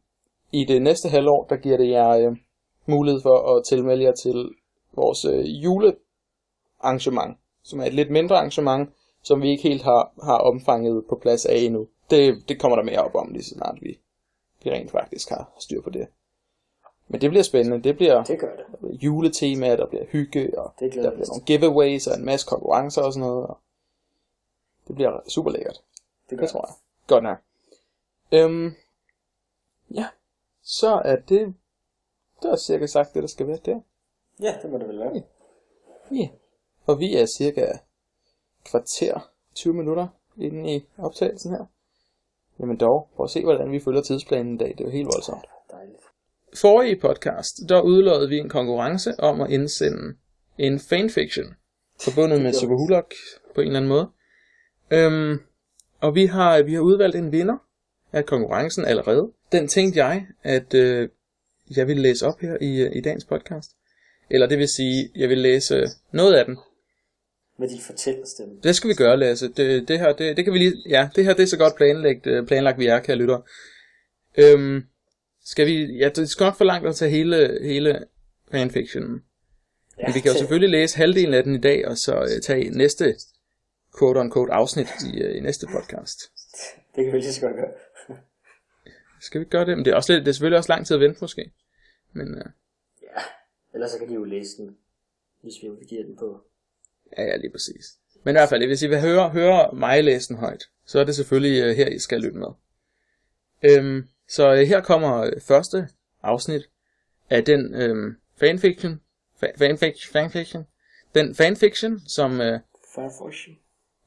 [0.51, 2.38] i det næste halvår, der giver det jer øh,
[2.86, 4.50] mulighed for at tilmelde jer til
[4.95, 8.89] vores øh, julearrangement, som er et lidt mindre arrangement,
[9.24, 11.88] som vi ikke helt har, har omfanget på plads af endnu.
[12.09, 13.99] Det, det kommer der mere op om, lige så snart vi,
[14.63, 16.07] vi rent faktisk har styr på det.
[17.07, 17.83] Men det bliver spændende.
[17.83, 19.03] Det bliver Det gør det.
[19.03, 23.13] juletema, der bliver hygge, og Det der bliver nogle giveaways og en masse konkurrencer og
[23.13, 23.48] sådan noget.
[23.48, 23.57] Og
[24.87, 25.81] det bliver super lækkert.
[26.29, 26.75] Det gør Det tror jeg.
[27.07, 27.37] Godt nok.
[28.31, 28.75] Øhm,
[29.96, 30.07] ja,
[30.63, 31.55] så er det,
[32.41, 33.79] det er cirka sagt det, der skal være der.
[34.39, 35.24] Ja, det må det vel være.
[36.11, 36.27] Ja.
[36.85, 37.77] Og vi er cirka
[38.65, 41.65] kvarter, 20 minutter inde i optagelsen her.
[42.59, 44.67] Jamen dog, prøv at se, hvordan vi følger tidsplanen i dag.
[44.67, 45.46] Det er jo helt voldsomt.
[45.72, 46.01] Dejligt.
[46.61, 50.15] Forrige podcast, der udløjede vi en konkurrence om at indsende
[50.57, 51.46] en fanfiction,
[52.01, 53.13] forbundet med Superhulok
[53.55, 54.09] på en eller anden måde.
[54.91, 55.39] Øhm,
[56.01, 57.57] og vi har, vi har udvalgt en vinder
[58.11, 59.31] af konkurrencen allerede.
[59.51, 61.09] Den tænkte jeg, at øh,
[61.75, 63.72] jeg ville læse op her i, øh, i dagens podcast.
[64.29, 66.57] Eller det vil sige, jeg vil læse noget af den.
[67.59, 68.55] Med din fortællerstemme.
[68.63, 69.48] Det skal vi gøre, Lasse.
[69.48, 71.75] Det, det her, det, det kan vi lige, ja, det her det er så godt
[71.75, 73.39] planlagt, øh, planlagt vi er, kære lytter.
[74.37, 74.83] Øhm,
[75.46, 78.05] skal vi, ja, det skal nok for langt at tage hele, hele
[78.51, 79.24] fanfictionen.
[80.00, 82.41] Ja, Men vi kan jo selvfølgelig læse halvdelen af den i dag, og så øh,
[82.41, 83.15] tage næste
[84.00, 86.20] quote-unquote afsnit i, øh, i næste podcast.
[86.96, 87.72] Det kan vi lige så godt gøre.
[89.22, 89.77] Skal vi gøre det?
[89.77, 91.51] Men det er, også lidt, det er selvfølgelig også lang tid at vente, måske.
[92.13, 92.46] Men øh,
[93.01, 93.22] Ja.
[93.74, 94.77] Ellers så kan de jo læse den,
[95.41, 96.41] hvis vi giver den på.
[97.17, 97.85] Ja, ja, lige præcis.
[98.24, 101.03] Men i hvert fald, hvis I vil høre, høre mig læse den højt, så er
[101.03, 102.48] det selvfølgelig øh, her, I skal lytte med.
[103.63, 105.87] Øhm, så øh, her kommer øh, første
[106.24, 106.70] afsnit
[107.29, 109.01] af den øh, fanfiction,
[109.43, 110.67] fa- fanfiction, fanfiction,
[111.15, 112.59] den fanfiction, som øh,
[112.96, 113.51] Fireforce.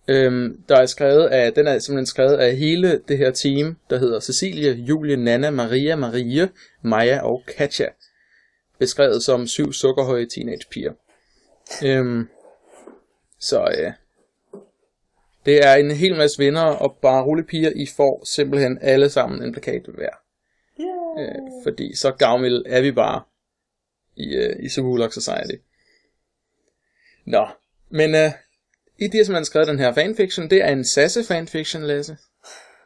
[0.09, 3.99] Øhm, der er skrevet af, den er simpelthen skrevet af hele det her team, der
[3.99, 6.49] hedder Cecilie, Julie, Nana, Maria, Marie,
[6.83, 7.87] Maja og Katja.
[8.79, 10.93] Beskrevet som syv sukkerhøje teenagepiger.
[11.85, 12.29] Øhm,
[13.41, 13.93] så øh,
[15.47, 19.53] det er en hel masse vinder, og bare rullepiger, I får simpelthen alle sammen en
[19.53, 20.11] plakat hver.
[20.81, 21.29] Yeah.
[21.29, 23.23] Øh, fordi så gavmild er vi bare
[24.17, 25.63] i, øh, i Subulok Society.
[27.27, 27.47] Nå,
[27.89, 28.31] men øh,
[28.99, 32.17] i det, som man har skrevet den her fanfiction, det er en Sasse fanfiction, Lasse.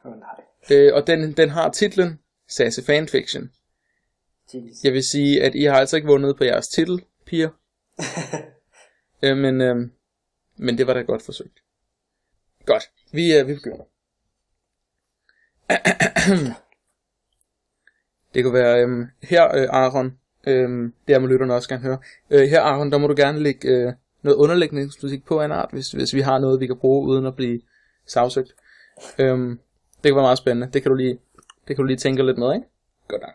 [0.05, 0.45] Oh, nej.
[0.71, 3.51] Øh, og den, den har titlen Sasse fanfiction.
[4.55, 4.85] Jeez.
[4.85, 7.51] Jeg vil sige, at I har altså ikke vundet på jeres titel, piger.
[9.25, 9.77] øh, men, øh,
[10.57, 11.62] men det var da godt forsøgt.
[12.67, 13.85] Godt, vi, øh, vi begynder.
[18.35, 21.99] det kunne være, øh, her øh, Aaron, øh, det må lytterne også gerne høre.
[22.31, 25.69] Øh, her Aaron, der må du gerne lægge øh, noget underlægningsmusik på af en art,
[25.73, 27.61] hvis, hvis vi har noget, vi kan bruge uden at blive
[28.07, 28.55] sagsøgt.
[29.19, 29.38] Øh,
[29.97, 30.73] det kan være meget spændende.
[30.73, 31.19] Det kan du lige,
[31.69, 32.67] det kan du lige tænke lidt med, ikke?
[33.09, 33.35] Godt nok.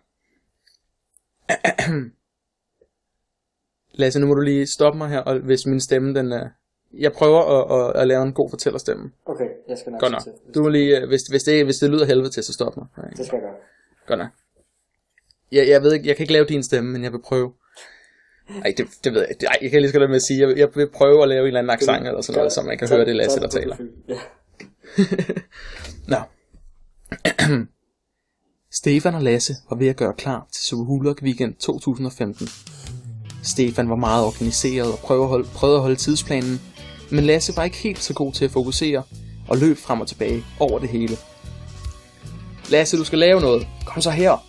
[3.99, 6.49] Lasse, nu må du lige stoppe mig her, og hvis min stemme den er,
[6.93, 9.11] jeg prøver at, at, at lave en god fortællerstemme.
[9.25, 10.21] Okay, jeg skal nok Godt nok.
[10.23, 10.31] til.
[10.55, 12.85] Du må lige, øh, hvis, hvis, det, hvis det lyder helvede til, så stop mig.
[12.97, 13.53] Nej, Det skal jeg gøre.
[14.07, 14.27] Godt nok.
[15.51, 17.53] Jeg, jeg ved ikke, jeg kan ikke lave din stemme, men jeg vil prøve.
[18.65, 19.47] Ej, det, det ved jeg ikke.
[19.61, 21.47] Jeg kan lige godt lade med at sige, jeg, jeg vil prøve at lave en
[21.47, 23.75] eller anden accent eller sådan noget, så man kan høre det, Lasse, der taler.
[24.07, 24.19] Ja.
[26.13, 26.17] Nå.
[28.71, 32.47] Stefan og Lasse var ved at gøre klar til Superhulok Weekend 2015.
[33.43, 36.61] Stefan var meget organiseret og prøvede at, holde, prøvede at holde tidsplanen,
[37.11, 39.03] men Lasse var ikke helt så god til at fokusere
[39.47, 41.17] og løb frem og tilbage over det hele.
[42.69, 43.67] Lasse, du skal lave noget.
[43.85, 44.45] Kom så her,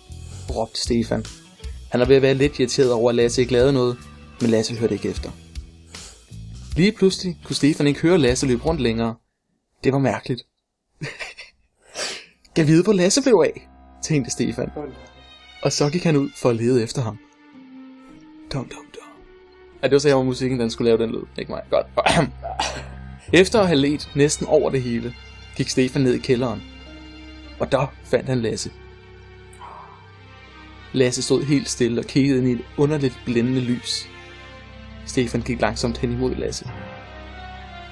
[0.55, 1.25] råbte Stefan.
[1.91, 3.97] Han var ved at være lidt irriteret over, at Lasse ikke lavede noget,
[4.41, 5.31] men Lasse hørte ikke efter.
[6.75, 9.15] Lige pludselig kunne Stefan ikke høre Lasse løbe rundt længere.
[9.83, 10.41] Det var mærkeligt.
[12.57, 13.67] jeg vide, hvor Lasse blev af,
[14.03, 14.69] tænkte Stefan.
[15.63, 17.17] Og så gik han ud for at lede efter ham.
[18.53, 18.90] Dum, dum.
[19.81, 21.23] Ja, det var så her, hvor musikken den skulle lave den lyd.
[21.37, 21.61] Ikke mig.
[21.69, 21.85] Godt.
[23.41, 25.13] Efter at have let næsten over det hele,
[25.55, 26.63] gik Stefan ned i kælderen.
[27.59, 28.71] Og der fandt han Lasse.
[30.93, 34.09] Lasse stod helt stille og kiggede ind i et underligt blændende lys.
[35.05, 36.69] Stefan gik langsomt hen imod Lasse.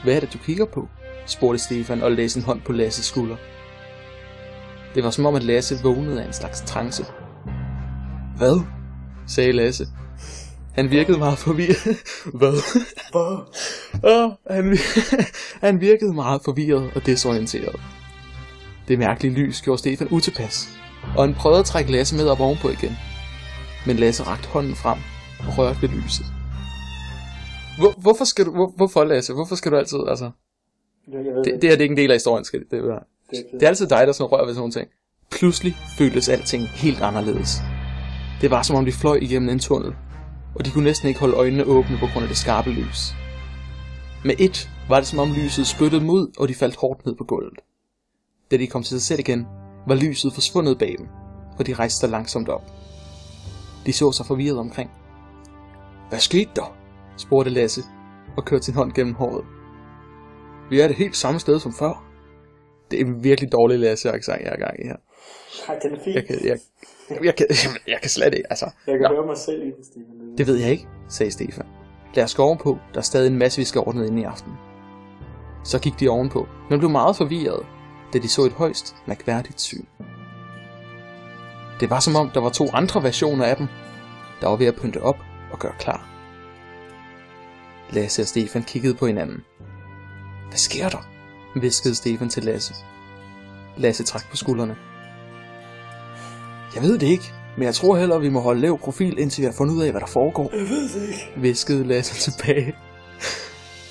[0.04, 0.89] Hvad er det, du kigger på?
[1.25, 3.36] spurgte Stefan og lagde sin hånd på Lasses skulder.
[4.95, 7.06] Det var som om, at Lasse vågnede af en slags trance.
[8.38, 8.62] Hvad?
[9.28, 9.88] sagde Lasse.
[10.80, 11.98] Han virkede meget forvirret.
[12.39, 12.54] Hvad?
[13.12, 13.50] Hvor?
[14.04, 15.26] Åh, han, vir-
[15.68, 17.76] han virkede meget forvirret og desorienteret.
[18.88, 20.70] Det mærkelige lys gjorde Stefan utilpas,
[21.18, 22.98] og han prøvede at trække Lasse med op ovenpå igen.
[23.86, 24.98] Men Lasse rakte hånden frem
[25.48, 26.26] og rørte ved lyset.
[27.80, 29.34] Hvor, hvorfor skal du, hvor, hvorfor Lasse?
[29.34, 30.32] Hvorfor skal du altid, altså...
[31.12, 32.84] Jeg, jeg Det, det her det er ikke en del af historien, skal det, det
[32.84, 33.00] være.
[33.30, 34.88] det, Det er altid dig, der sådan rører ved sådan nogle ting.
[35.32, 37.58] Pludselig føltes alting helt anderledes.
[38.42, 39.94] Det var som om de fløj igennem en tunnel,
[40.56, 43.14] og de kunne næsten ikke holde øjnene åbne på grund af det skarpe lys.
[44.26, 47.24] Med et var det som om lyset spyttede ud, og de faldt hårdt ned på
[47.24, 47.60] gulvet.
[48.52, 49.48] Da de kom til sig selv igen,
[49.88, 51.08] var lyset forsvundet bag dem,
[51.60, 52.72] og de rejste sig langsomt op.
[53.86, 54.92] De så sig forvirret omkring.
[56.10, 56.78] Hvad skete der?
[57.18, 57.82] spurgte Lasse,
[58.38, 59.46] og kørte sin hånd gennem håret.
[60.70, 62.06] Vi er det helt samme sted som før.
[62.92, 64.98] Det er en virkelig dårlig Lasse accent, jeg er gang i her.
[65.68, 66.14] Nej, den er fin.
[66.14, 66.58] Jeg kan, jeg,
[67.24, 67.48] jeg, kan,
[67.88, 68.70] jeg kan slet ikke, altså.
[68.88, 69.16] Jeg kan Nå.
[69.16, 70.18] høre mig selv i den, Stefan.
[70.38, 71.65] Det ved jeg ikke, sagde Stefan.
[72.15, 74.54] Lad os gå ovenpå, der er stadig en masse, vi skal ordne ind i aften.
[75.63, 77.65] Så gik de ovenpå, men blev meget forvirret,
[78.13, 79.86] da de så et højst mærkværdigt syn.
[81.80, 83.68] Det var som om, der var to andre versioner af dem,
[84.42, 85.18] der var ved at pynte op
[85.52, 86.10] og gøre klar.
[87.92, 89.44] Lasse og Stefan kiggede på hinanden.
[90.50, 91.08] Hvad sker der?
[91.56, 92.74] viskede Stefan til Lasse.
[93.78, 94.76] Lasse trak på skuldrene.
[96.76, 99.45] Jeg ved det ikke, men jeg tror heller, vi må holde lav profil, indtil vi
[99.45, 100.50] har fundet ud af, hvad der foregår.
[100.54, 101.32] Jeg ved det ikke.
[101.38, 102.76] Viskede Lasse tilbage.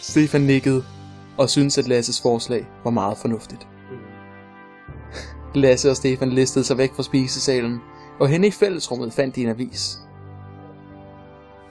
[0.00, 0.85] Stefan nikkede
[1.38, 3.66] og syntes, at Lasses forslag var meget fornuftigt.
[5.54, 7.78] Lasse og Stefan listede sig væk fra spisesalen,
[8.20, 9.98] og henne i fællesrummet fandt de en avis.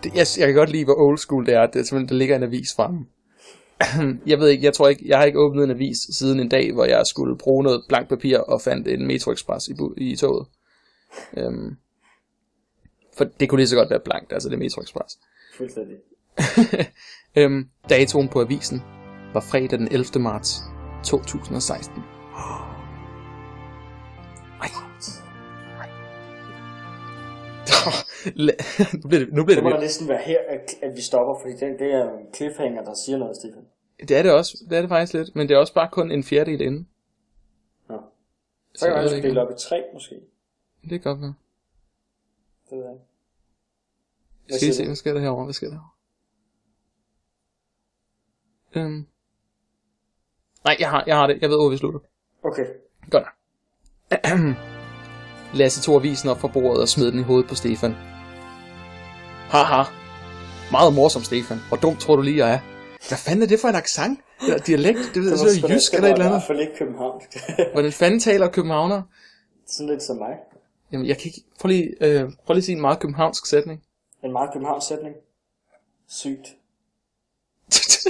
[0.03, 1.65] Det, jeg, jeg kan godt lide, hvor old school det er.
[1.67, 3.05] Det er simpelthen, der ligger en avis fremme.
[4.31, 6.73] jeg ved ikke, jeg tror ikke, jeg har ikke åbnet en avis siden en dag,
[6.73, 10.47] hvor jeg skulle bruge noget blankt papir og fandt en Metro Express i, i toget.
[11.37, 11.75] Øhm,
[13.17, 15.19] for det kunne lige så godt være blankt, altså det Metro Express.
[15.57, 15.97] Fuldstændig.
[17.37, 18.81] øhm, datoen på avisen
[19.33, 20.19] var fredag den 11.
[20.19, 20.59] marts
[21.03, 21.95] 2016.
[24.61, 24.69] Ej.
[29.03, 30.37] Nu bliver det, nu bliver Det må det, næsten være her,
[30.81, 33.65] at, vi stopper, fordi det, det er en cliffhanger, der siger noget, Stefan.
[33.99, 36.11] det er det også, det er det faktisk lidt, men det er også bare kun
[36.11, 36.85] en fjerdedel inde.
[37.89, 37.99] Nå.
[38.75, 40.15] Så kan jeg man dele op i tre, måske.
[40.81, 41.33] Det kan godt være.
[42.69, 44.57] Det ved jeg ikke.
[44.57, 45.43] Skal vi se, hvad sker der herovre?
[45.43, 45.91] Hvad sker der herovre?
[48.75, 49.07] Øhm.
[50.65, 51.41] Nej, jeg har, jeg har det.
[51.41, 51.99] Jeg ved, hvor vi slutter.
[52.43, 52.65] Okay.
[53.11, 53.33] Godt nok.
[55.53, 57.93] Lasse tog avisen op fra bordet og smed den i hovedet på Stefan.
[59.53, 59.83] Haha.
[60.71, 61.57] Meget morsom, Stefan.
[61.67, 62.59] Hvor dumt tror du lige, jeg er?
[63.09, 64.19] Hvad fanden er det for en accent?
[64.41, 64.99] Eller dialekt?
[65.13, 66.37] Det ved jeg, så er jysk eller et eller andet.
[66.37, 67.21] i hvert fald ikke København.
[67.73, 69.01] Hvordan fanden taler københavner?
[69.67, 70.33] Sådan lidt som mig.
[70.91, 71.43] Jamen, jeg kan ikke...
[71.59, 73.83] Prøv lige, øh, prøv lige at sige en meget københavnsk sætning.
[74.23, 75.15] En meget Københavns sætning.
[76.07, 76.47] Sygt.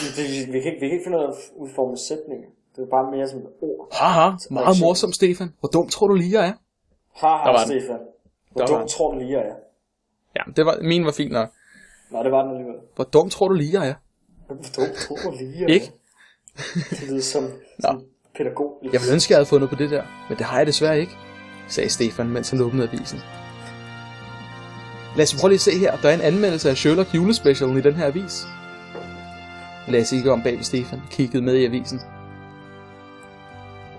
[0.00, 2.48] Vi, vi, vi, kan, ikke, vi kan ikke finde ud af at udforme sætninger.
[2.76, 3.88] Det er bare mere som et ord.
[3.92, 4.30] Haha.
[4.50, 5.54] Meget morsom, Stefan.
[5.60, 6.52] Hvor dumt tror du lige, jeg er?
[7.14, 7.64] Haha.
[7.64, 7.98] Stefan.
[8.50, 8.88] Hvor dumt den.
[8.88, 9.54] tror du lige, jeg er?
[10.36, 11.48] Ja, det var, min var fint nok.
[12.10, 12.76] Nå, det var den alligevel.
[12.94, 13.94] Hvor dumt tror du lige, jeg er?
[14.46, 15.86] Hvor dumt tror du lige, jeg Ikke?
[15.86, 16.60] er?
[16.90, 17.44] Det lyder som,
[17.80, 18.04] som
[18.36, 18.78] pædagog.
[18.82, 21.12] Jeg ville ønske, jeg havde fundet på det der, men det har jeg desværre ikke,
[21.68, 23.20] sagde Stefan, mens han åbnede avisen.
[25.16, 25.96] Lad os prøve lige at se her.
[25.96, 28.46] Der er en anmeldelse af Sherlock julespecialen i den her avis.
[29.88, 32.00] Lasse gik om bag ved Stefan, kiggede med i avisen.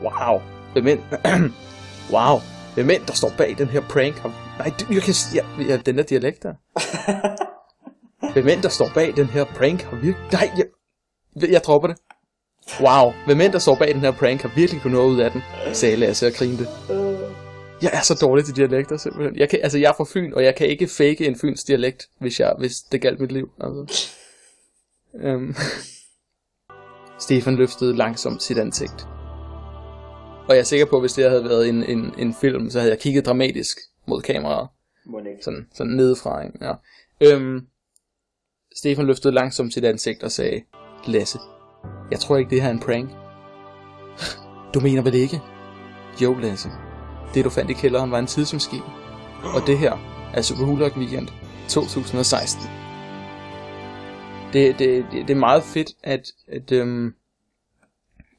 [0.01, 0.41] Wow,
[0.73, 0.99] hvem end,
[2.13, 2.39] wow,
[2.73, 4.23] hvem end der står bag den her prank?
[4.58, 6.53] Nej, du- jeg kan s- ja, ja, den der dialekt der.
[8.34, 10.32] hvem end der står bag den her prank har virkelig...
[10.32, 10.65] Nej, jeg,
[11.51, 11.97] jeg dropper det.
[12.82, 15.32] Wow, hvem end der står bag den her prank har virkelig kunnet noget ud af
[15.32, 15.41] den,
[15.73, 16.67] sagde Lasse og grinte.
[17.81, 19.35] Jeg er så dårlig til dialekter, simpelthen.
[19.35, 22.09] Jeg, kan, altså, jeg er fra Fyn, og jeg kan ikke fake en fyns dialekt,
[22.19, 23.49] hvis, jeg, hvis det galt mit liv.
[23.61, 24.11] Altså.
[25.15, 25.55] Øhm.
[27.23, 29.07] Stefan løftede langsomt sit ansigt.
[30.47, 32.79] Og jeg er sikker på, at hvis det havde været en, en, en film, så
[32.79, 34.69] havde jeg kigget dramatisk mod kameraet.
[35.41, 36.65] Sådan, sådan nedefra, ikke?
[36.65, 36.73] Ja.
[37.21, 37.67] Øhm,
[38.75, 40.61] Stefan løftede langsomt sit ansigt og sagde,
[41.07, 41.39] Lasse,
[42.11, 43.09] jeg tror ikke, det her er en prank.
[44.73, 45.41] Du mener vel ikke?
[46.21, 46.69] Jo, Lasse.
[47.33, 48.83] Det, du fandt i kælderen, var en tidsmaskine.
[49.55, 49.97] Og det her
[50.33, 51.27] er Superhulk Weekend
[51.69, 52.63] 2016.
[54.53, 57.13] Det, det, det, det er meget fedt, at, at øhm,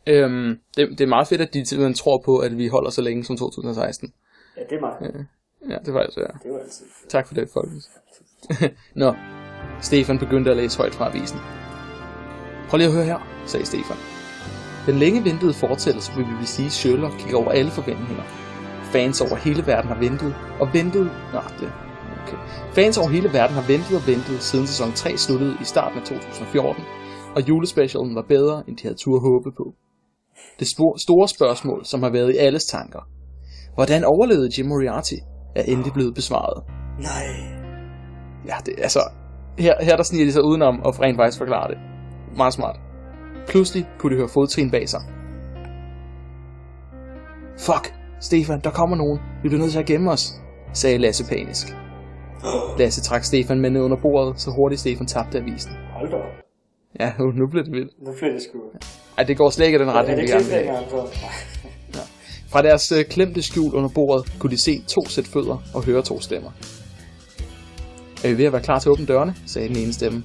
[0.06, 3.02] øhm, det, det er meget fedt, at de simpelthen tror på, at vi holder så
[3.02, 4.12] længe som 2016.
[4.56, 5.26] Ja, det er meget.
[5.68, 6.26] Ja, det var altså, ja.
[6.26, 6.86] Det jo altid.
[7.08, 7.90] Tak for det, folkens.
[8.94, 9.14] Nå,
[9.80, 11.38] Stefan begyndte at læse højt fra avisen.
[12.68, 13.96] Prøv lige at høre her, sagde Stefan.
[14.86, 18.39] Den længe ventede fortællelse vil vi sige Sherlock gik over alle forventninger.
[18.92, 21.04] Fans over hele verden har ventet og ventet...
[21.32, 21.72] Nå, det...
[22.22, 22.36] Okay.
[22.72, 26.04] Fans over hele verden har ventet og ventet siden sæson 3 sluttede i starten af
[26.04, 26.84] 2014,
[27.36, 29.74] og julespecialen var bedre, end de havde tur håbe på.
[30.60, 30.68] Det
[31.06, 33.08] store spørgsmål, som har været i alles tanker.
[33.74, 35.14] Hvordan overlevede Jim Moriarty,
[35.56, 36.64] er endelig blevet besvaret.
[36.98, 37.26] Nej.
[38.46, 39.00] Ja, det altså...
[39.58, 41.78] Her, her der sniger de sig udenom og rent faktisk forklare det.
[42.36, 42.80] Meget smart.
[43.48, 45.00] Pludselig kunne de høre fodtrin bag sig.
[47.58, 49.18] Fuck, Stefan, der kommer nogen.
[49.42, 50.32] Vi bliver nødt til at gemme os,
[50.72, 51.66] sagde Lasse panisk.
[52.78, 55.72] Lasse trak Stefan med ned under bordet, så hurtigt Stefan tabte avisen.
[55.92, 56.16] Hold da.
[57.00, 57.92] Ja, nu, nu bliver det vildt.
[58.06, 58.58] Nu bliver det sgu...
[59.18, 60.66] Ej, det går slet ikke i den retning, det vi gerne vil have.
[61.94, 62.06] Nej.
[62.48, 66.02] Fra deres øh, klemte skjul under bordet kunne de se to sæt fødder og høre
[66.02, 66.50] to stemmer.
[68.24, 69.34] Er vi ved at være klar til at åbne dørene?
[69.46, 70.24] sagde den ene stemme.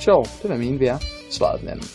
[0.00, 0.98] Sjov, det var mine vi er,
[1.30, 1.86] svarede den anden.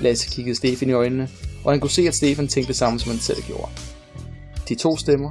[0.00, 1.28] Lasse kiggede Stefan i øjnene,
[1.64, 3.70] og han kunne se, at Stefan tænkte det samme, som han selv gjorde.
[4.68, 5.30] De to stemmer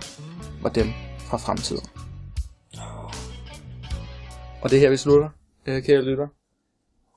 [0.62, 0.88] var dem
[1.20, 1.86] fra fremtiden.
[4.62, 5.30] Og det er her, vi slutter,
[5.66, 6.28] øh, kære lytter.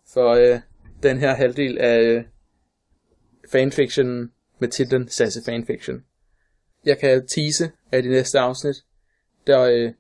[0.07, 0.61] For øh,
[1.03, 2.25] den her halvdel af øh,
[3.53, 6.05] fanfiction med titlen Sasse Fanfiction.
[6.85, 8.77] Jeg kan tease, at i næste afsnit,
[9.47, 9.93] der øh,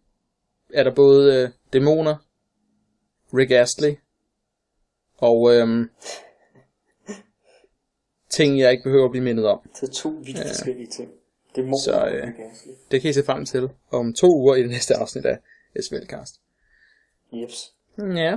[0.74, 2.16] er der både øh, dæmoner,
[3.34, 3.96] Rick Astley,
[5.18, 5.86] og øh,
[8.30, 9.60] ting, jeg ikke behøver at blive mindet om.
[9.80, 11.10] Det er to vidt forskellige ting.
[11.64, 12.28] Må Så, øh.
[12.90, 15.38] Det kan I se frem til om to uger i det næste afsnit af
[15.82, 16.40] SVLcast.
[17.32, 17.74] Jeps.
[17.98, 18.36] Ja,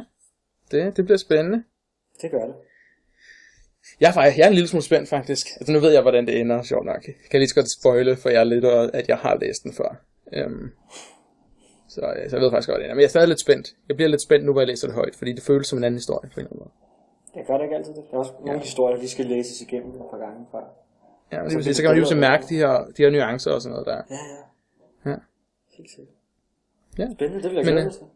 [0.72, 1.64] det, det bliver spændende.
[2.22, 2.56] Det gør det.
[4.00, 5.48] Jeg er, faktisk, jeg er en lille smule spændt faktisk.
[5.60, 7.08] Altså nu ved jeg, hvordan det ender, sjovt nok.
[7.08, 9.92] Jeg kan lige så godt spoile for jer lidt, at jeg har læst den før.
[10.34, 10.70] Øhm,
[11.90, 12.96] så, øh, så jeg ved faktisk godt, det ender.
[12.96, 13.68] Men jeg er stadig lidt spændt.
[13.90, 15.84] Jeg bliver lidt spændt nu, hvor jeg læser det højt, fordi det føles som en
[15.84, 16.74] anden historie på en eller anden måde.
[17.36, 18.04] Jeg gør det ikke altid det.
[18.12, 20.66] Der er også nogle historier, de skal læses igennem et par gange før.
[21.32, 22.32] Ja, Så det, bliver så kan man det pludselig bedre.
[22.32, 24.02] mærke de her, de her nuancer og sådan noget der.
[24.10, 24.16] Ja,
[25.06, 25.12] ja.
[25.12, 25.18] Ja.
[25.78, 26.16] Helt sikkert.
[26.98, 27.08] Ja.
[27.14, 28.08] Spændende, det vil jeg Men, glæde øh.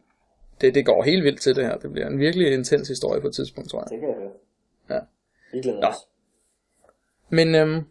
[0.62, 1.78] Det, det går helt vildt til det her.
[1.78, 3.90] Det bliver en virkelig intens historie på et tidspunkt, tror jeg.
[3.90, 4.32] Det kan jeg høre.
[4.90, 5.00] Ja.
[5.52, 5.88] Vi glæder Nå.
[5.88, 5.96] os.
[7.30, 7.84] Men øhm,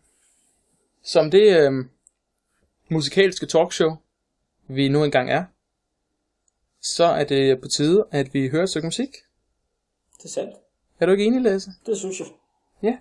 [1.03, 1.89] som det øhm,
[2.89, 3.91] musikalske talkshow,
[4.69, 5.45] vi nu engang er,
[6.81, 9.09] så er det på tide, at vi hører et stykke musik.
[10.19, 10.57] Det er sandt.
[11.01, 11.71] Er du ikke enig, Lasse?
[11.87, 12.27] Det synes jeg.
[12.83, 12.99] Ja.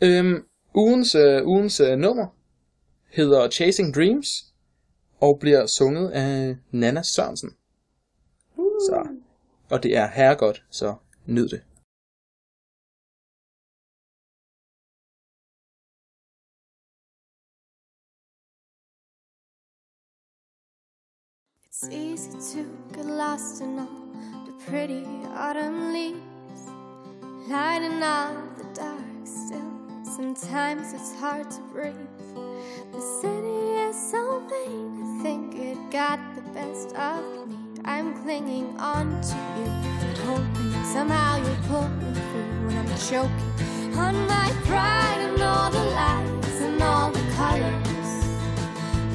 [0.00, 2.26] Øhm, ugens øh, ugens øh, nummer
[3.10, 4.28] hedder Chasing Dreams,
[5.20, 7.50] og bliver sunget af Nana Sørensen.
[8.56, 9.08] Så,
[9.70, 10.94] og det er herregodt, så
[11.26, 11.62] nyd det.
[21.66, 22.62] It's easy to
[22.94, 24.12] get lost in all
[24.46, 25.04] the pretty
[25.36, 26.62] autumn leaves,
[27.48, 28.51] lighting up.
[30.16, 31.94] Sometimes it's hard to breathe.
[32.92, 37.56] The city is so vain, I think it got the best of me.
[37.86, 39.70] I'm clinging on to you,
[40.26, 45.82] hoping somehow you'll pull me through when I'm choking on my pride and all the
[45.82, 48.10] lights and all the colors.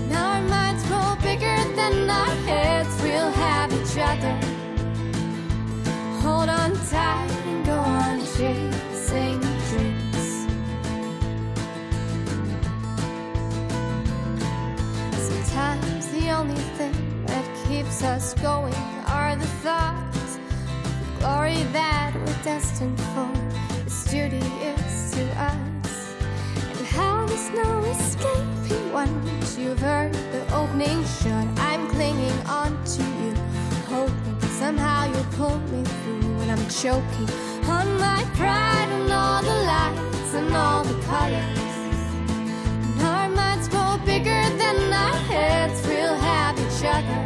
[0.10, 3.00] Now our minds grow bigger than our heads.
[3.04, 4.36] We'll have each other.
[6.24, 8.77] Hold on tight and go on chasing
[15.58, 18.76] Sometimes the only thing that keeps us going
[19.08, 23.34] are the thoughts the glory that we're destined for.
[24.12, 26.14] duty is to us,
[26.62, 31.48] and how there's no escaping once you've heard the opening shut.
[31.58, 33.34] I'm clinging on to you,
[33.88, 37.30] hoping somehow you'll pull me through, and I'm choking
[37.66, 41.67] on my pride and all the lights and all the colors.
[44.28, 47.22] Bigger than our heads, have each other.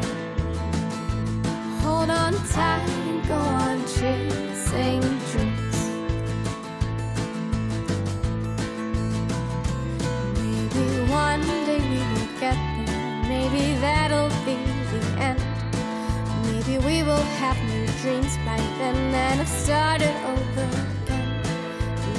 [1.82, 5.78] Hold on tight and go on chasing dreams.
[10.38, 13.24] Maybe one day we will get there.
[13.34, 14.58] Maybe that'll be
[14.92, 15.42] the end.
[16.46, 21.30] Maybe we will have new dreams by then and have started over again.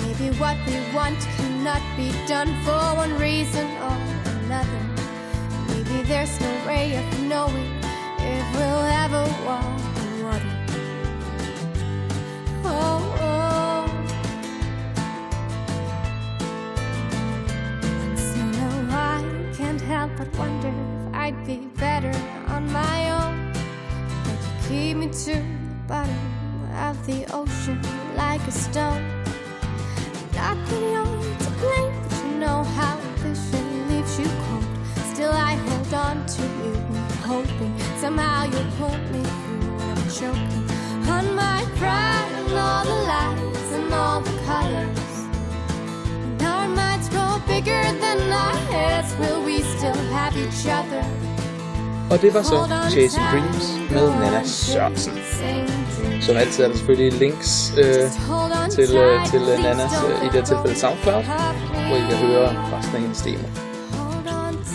[0.02, 4.82] Maybe what we want cannot be done for one reason or another.
[5.68, 7.70] Maybe there's no way of knowing
[8.18, 10.54] if we'll ever walk the water.
[12.64, 13.84] Oh, oh.
[18.02, 22.14] Once in a while, can't help but wonder if I'd be better
[22.48, 23.36] on my own.
[24.24, 26.24] But you keep me to the bottom
[26.88, 27.80] of the ocean
[28.16, 29.02] like a stone.
[30.34, 32.91] Not that you're to blame, but you know how
[38.12, 39.78] somehow you'll pull me through.
[39.88, 40.64] I'm choking
[41.16, 45.12] on my pride and all the lights and all the colors.
[46.24, 49.10] And our minds grow bigger than our heads.
[49.20, 51.04] Will we still have each other?
[52.10, 55.12] Og det var så Chasing Dreams med Nana Sørensen.
[56.20, 60.44] Som altid er der selvfølgelig links øh, til, øh, til øh, øh, i det her
[60.44, 61.22] tilfælde SoundCloud,
[61.88, 63.71] hvor I kan høre resten af hendes demo.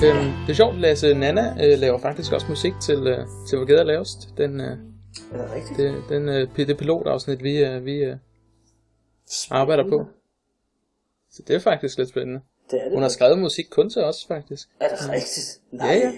[0.06, 3.66] Øhm, det er sjovt, Lasse Nana øh, laver faktisk også musik til, øh, til Hvor
[3.66, 4.38] Gæder Lavest.
[4.38, 4.78] Den, øh,
[5.34, 5.78] Er det rigtigt?
[5.78, 8.16] det, den, øh, det pilotafsnit, vi, øh, vi øh,
[9.52, 10.06] arbejder på.
[11.32, 12.40] Så det er faktisk lidt spændende.
[12.72, 12.94] Det er det.
[12.94, 14.70] Hun har skrevet musik kun til os, faktisk.
[14.80, 15.60] Er det rigtigt?
[15.72, 15.88] Nej.
[15.88, 16.12] Ja, ja.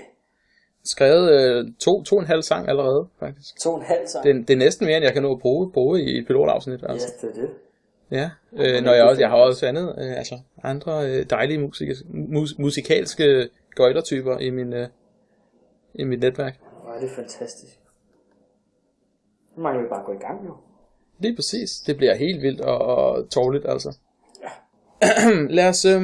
[0.86, 3.60] Skrevet øh, to, to og en halv sang allerede, faktisk.
[3.60, 4.26] To og en halv sang.
[4.26, 6.84] Det, det er næsten mere, end jeg kan nå at bruge, bruge i et pilotafsnit.
[6.90, 7.08] Altså.
[7.22, 7.50] Ja, det er det.
[8.12, 11.90] Ja, øh, når jeg, også, jeg har også andet, øh, altså andre øh, dejlige musik,
[12.10, 14.88] mus, musikalske gøjlertyper i min øh,
[15.94, 16.60] i mit netværk.
[16.96, 17.80] Er det fantastisk.
[19.58, 20.54] Nu mangler vi bare at gå i gang jo.
[21.20, 21.70] Lige præcis.
[21.88, 23.98] Det bliver helt vildt og, og tårligt, altså.
[25.58, 26.02] lad os, øh,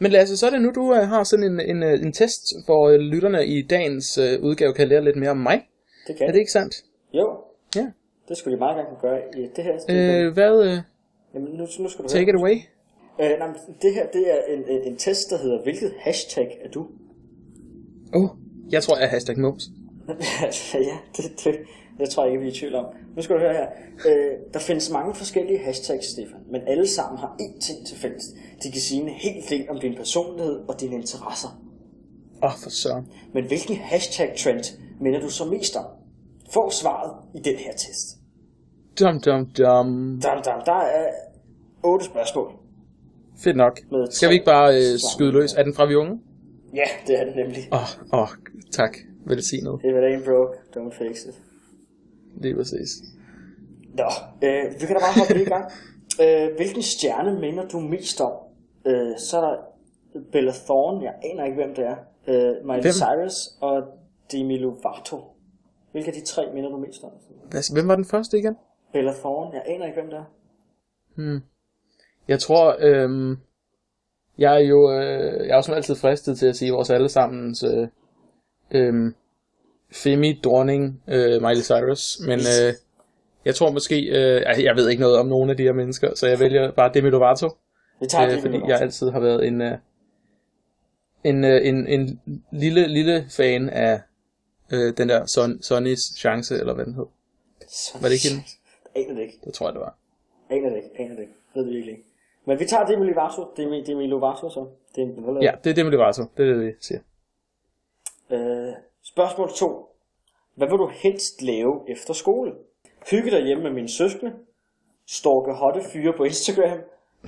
[0.00, 2.42] men os, så er det nu, du øh, har sådan en, en, øh, en test,
[2.66, 5.68] hvor øh, lytterne i dagens øh, udgave kan lære lidt mere om mig.
[6.06, 6.74] Det kan Er det ikke sandt?
[7.12, 7.38] Jo,
[7.76, 7.86] Ja.
[8.28, 9.74] det skulle de meget gerne kunne gøre i det her.
[9.74, 10.66] Øh, hvad?
[10.66, 10.78] Øh,
[11.34, 12.40] Jamen, nu, nu skal du take it høre.
[12.40, 12.56] away.
[13.20, 16.58] Øh, nej, men det her, det er en, en, en test, der hedder, hvilket hashtag
[16.64, 16.88] er du?
[18.12, 18.28] Oh,
[18.70, 19.70] jeg tror, jeg er hashtag mums.
[20.74, 21.56] ja, det, det,
[21.98, 22.84] det tror jeg ikke, vi er i tvivl om.
[23.16, 23.66] Nu skal du høre her.
[24.06, 28.24] Øh, der findes mange forskellige hashtags, Stefan, men alle sammen har én ting til fælles.
[28.62, 31.48] De kan sige en hel del om din personlighed og dine interesser.
[32.42, 33.06] Åh, oh, for søren.
[33.34, 34.64] Men hvilken hashtag-trend
[35.00, 35.84] minder du så mest om?
[36.50, 38.18] Få svaret i den her test.
[39.00, 40.20] Dum, dum, dum.
[40.22, 41.10] Dam, dam, der er
[41.82, 42.52] otte spørgsmål.
[43.38, 43.80] Fedt nok.
[44.10, 45.52] Skal vi ikke bare øh, skyde løs?
[45.52, 46.20] Er den fra vi unge?
[46.80, 47.68] Ja, det er det nemlig.
[47.72, 47.78] Åh,
[48.12, 48.28] oh, oh,
[48.72, 48.96] tak.
[49.26, 49.80] Velsignet.
[49.84, 51.42] If it ain't broke, don't fix it.
[52.36, 52.88] Lige præcis.
[53.94, 54.08] Nå,
[54.42, 55.64] øh, vi kan da bare hoppe lige i gang.
[56.22, 58.32] Øh, hvilken stjerne minder du mest om?
[58.86, 59.56] Øh, så er der
[60.32, 61.96] Bella Thorne, jeg aner ikke, hvem det er.
[62.28, 62.92] Øh, Miley Hvem?
[62.92, 63.82] Cyrus og
[64.32, 65.20] Demi Lovato.
[65.92, 67.10] Hvilke af de tre minder du mest om?
[67.72, 68.56] Hvem var den første igen?
[68.92, 70.24] Bella Thorne, jeg aner ikke, hvem det er.
[72.28, 73.36] Jeg tror, øhm,
[74.38, 77.88] jeg er jo, øh, jeg er jo altid fristet til at sige vores allesammens øh,
[78.70, 79.14] øhm,
[79.92, 82.74] Femi dronning øh, Miley Cyrus, men øh,
[83.44, 86.14] jeg tror måske, øh, altså, jeg ved ikke noget om nogen af de her mennesker,
[86.14, 87.48] så jeg vælger bare Demi Lovato,
[88.00, 88.68] Vi tager øh, Demi fordi Lovato.
[88.72, 89.78] jeg altid har været en, øh,
[91.24, 92.20] en, øh, en, en
[92.52, 94.00] lille, lille fan af
[94.72, 97.04] øh, den der Son, Sonnys chance, eller hvad den hed.
[97.68, 98.44] Så- Var det ikke hende?
[98.96, 99.38] Aner det ikke.
[99.44, 99.96] Det tror jeg, det var.
[100.50, 100.90] Aner det ikke.
[100.98, 101.32] Aner det ikke.
[101.54, 101.93] Ved det virkelig.
[102.44, 103.46] Men vi tager Demi Lovato.
[103.56, 104.66] Demi, Demi Lovato så.
[104.96, 107.00] Det er en, Ja, det er Demi Lovato, det er det, vi siger.
[108.30, 109.96] Øh, spørgsmål 2.
[110.54, 112.52] Hvad vil du helst lave efter skole?
[113.10, 114.32] Hygge dig hjemme med mine søskende?
[115.06, 116.78] Stalke hotte fyre på Instagram?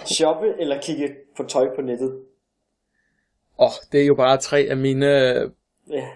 [0.05, 2.23] Shoppe eller kigge på tøj på nettet?
[3.59, 5.07] Åh, oh, det er jo bare tre af mine
[5.91, 6.09] Ja.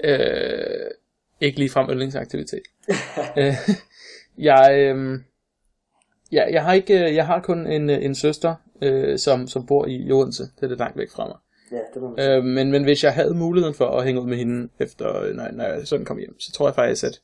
[0.00, 0.90] øh,
[1.40, 2.62] ikke ligefrem yndlingsaktivitet.
[3.38, 3.54] øh,
[4.38, 5.20] jeg, øh,
[6.32, 9.66] ja, jeg har ikke, øh, jeg har kun en, øh, en søster, øh, som, som
[9.66, 10.42] bor i Odense.
[10.42, 11.36] Det er lidt langt væk fra mig.
[11.72, 12.30] Ja, det må man.
[12.30, 15.50] Øh, men, men hvis jeg havde muligheden for at hænge ud med hende, efter, når,
[15.52, 17.20] når jeg sådan kom hjem, så tror jeg faktisk, at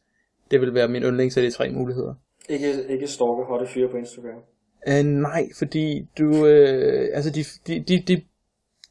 [0.51, 2.15] det ville være min yndlings af de tre muligheder.
[2.49, 4.43] Ikke, ikke stalke hotte fyre på Instagram.
[4.89, 8.23] Uh, nej, fordi du, øh, altså de, de, de, de,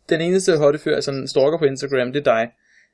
[0.09, 2.51] den eneste hotte fyr, altså en stalker på Instagram, det er dig.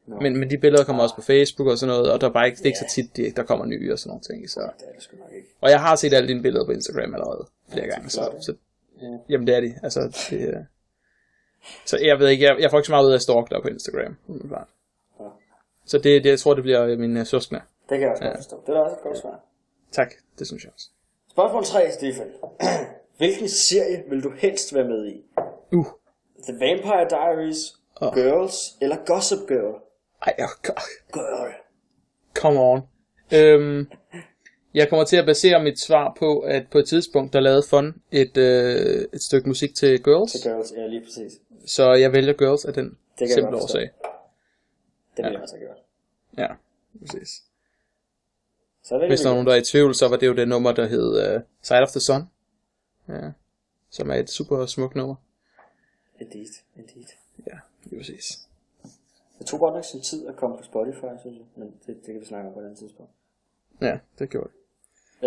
[0.10, 0.20] Nå.
[0.20, 2.45] Men, men de billeder kommer også på Facebook og sådan noget, og der er bare
[2.47, 4.49] ikke, det er ikke så tit, de, der kommer nye og sådan nogle ting.
[4.49, 4.60] Så.
[4.60, 5.47] Det er det sgu nok ikke.
[5.62, 8.10] Og jeg har set alle dine billeder på Instagram allerede flere Ja, gange.
[8.10, 8.53] Så, så,
[9.01, 9.18] Ja.
[9.30, 9.74] jamen det er de.
[9.84, 10.55] Altså, det, øh.
[11.86, 13.62] så jeg ved ikke, jeg, jeg får ikke så meget ud af at stalke dig
[13.62, 14.18] på Instagram.
[14.30, 14.55] Ja.
[15.86, 17.62] Så det, det, jeg tror, det bliver øh, min uh, søskende.
[17.89, 18.30] Det kan jeg også Ja.
[18.30, 18.62] godt forstå.
[18.66, 19.39] Det er da også et godt svar.
[19.91, 20.88] Tak, det synes jeg også.
[21.32, 22.28] Spørgsmål 3, Stefan.
[23.18, 25.24] Hvilken serie vil du helst være med i?
[25.72, 25.86] Uh,
[26.47, 27.57] The Vampire Diaries,
[28.01, 28.14] Åh.
[28.14, 29.76] Girls eller Gossip Girl?
[30.22, 31.54] Ej, oh, God.
[32.34, 32.82] Come on.
[33.34, 33.90] Øhm,
[34.74, 38.02] jeg kommer til at basere mit svar på, at på et tidspunkt, der lavede Fun
[38.12, 40.32] et, øh, et stykke musik til Girls.
[40.32, 41.34] Til Girls, ja lige præcis.
[41.66, 43.90] Så jeg vælger Girls af den simple årsag.
[45.18, 45.78] Det vil jeg også have gjort.
[46.38, 46.48] Ja,
[47.00, 47.44] præcis.
[48.84, 50.48] Så det Hvis der er nogen, der er i tvivl, så var det jo det
[50.48, 52.22] nummer, der hed uh, Side of the Sun.
[53.10, 53.32] Ja,
[53.90, 55.16] som er et super smukt nummer.
[56.20, 57.06] Indeed, indeed.
[57.48, 58.49] Ja, lige præcis.
[59.40, 61.46] Det tog godt nok sin tid at komme på Spotify, synes jeg.
[61.56, 63.12] Men det, det kan vi snakke om på et andet tidspunkt.
[63.82, 64.60] Ja, det gjorde det.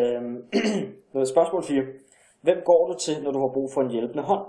[0.03, 0.45] Øhm,
[1.35, 1.85] spørgsmål 4.
[2.41, 4.47] Hvem går du til, når du har brug for en hjælpende hånd?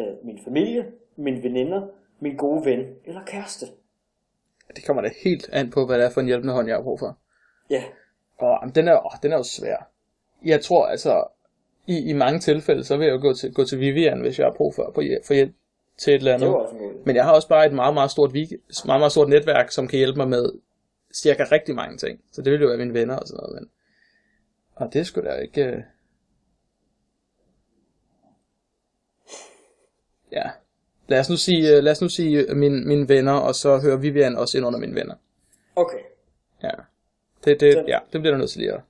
[0.00, 1.88] Øh, min familie, mine veninder,
[2.20, 3.66] min gode ven eller kæreste?
[4.76, 6.82] Det kommer da helt an på, hvad det er for en hjælpende hånd, jeg har
[6.82, 7.18] brug for.
[7.70, 7.84] Ja,
[8.38, 9.90] Og jamen, den, er, åh, den er jo svær.
[10.44, 11.24] Jeg tror altså,
[11.86, 14.46] i, i mange tilfælde, så vil jeg jo gå til, gå til Vivian, hvis jeg
[14.46, 14.92] har brug for,
[15.24, 15.54] for hjælp
[15.98, 16.48] til et eller det andet.
[16.50, 16.96] var også en god idé.
[17.04, 19.88] Men jeg har også bare et meget, meget stort, week- meget, meget stort netværk, som
[19.88, 20.52] kan hjælpe mig med
[21.14, 22.20] cirka rigtig mange ting.
[22.32, 23.54] Så det vil jo være mine venner og sådan noget.
[23.54, 23.70] Men...
[24.74, 25.62] Og det skulle da ikke...
[25.64, 25.80] øh,
[30.32, 30.50] Ja.
[31.08, 33.78] Lad os nu sige, øh, lad os nu sige øh, mine, mine venner, og så
[33.78, 35.14] hører Vivian også ind under mine venner.
[35.76, 35.98] Okay,
[36.62, 36.70] Ja.
[37.44, 38.80] Det, det, Den- ja, det bliver du nødt til lige at...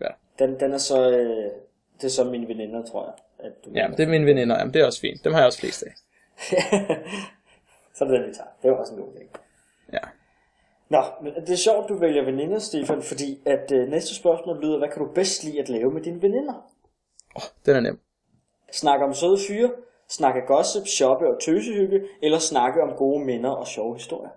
[0.00, 0.06] Ja,
[0.38, 1.10] den, den er så...
[1.10, 1.50] Øh,
[1.96, 3.14] det er så mine veninder, tror jeg.
[3.46, 4.58] At du ja det er mine veninder.
[4.58, 5.24] Jamen, det er også fint.
[5.24, 5.92] Dem har jeg også flest af.
[7.94, 8.48] så er det den, vi tager.
[8.62, 9.38] Det var også en god idé.
[9.92, 9.98] Ja.
[10.88, 14.78] Nå, men det er sjovt, du vælger veninder, Stefan, fordi at øh, næste spørgsmål lyder,
[14.78, 16.54] hvad kan du bedst lide at lave med dine veninder?
[17.34, 18.00] Oh, den er nem.
[18.72, 19.70] Snakke om søde fyre,
[20.08, 24.30] snakke gossip, shoppe og tøsehygge, eller snakke om gode minder og sjove historier?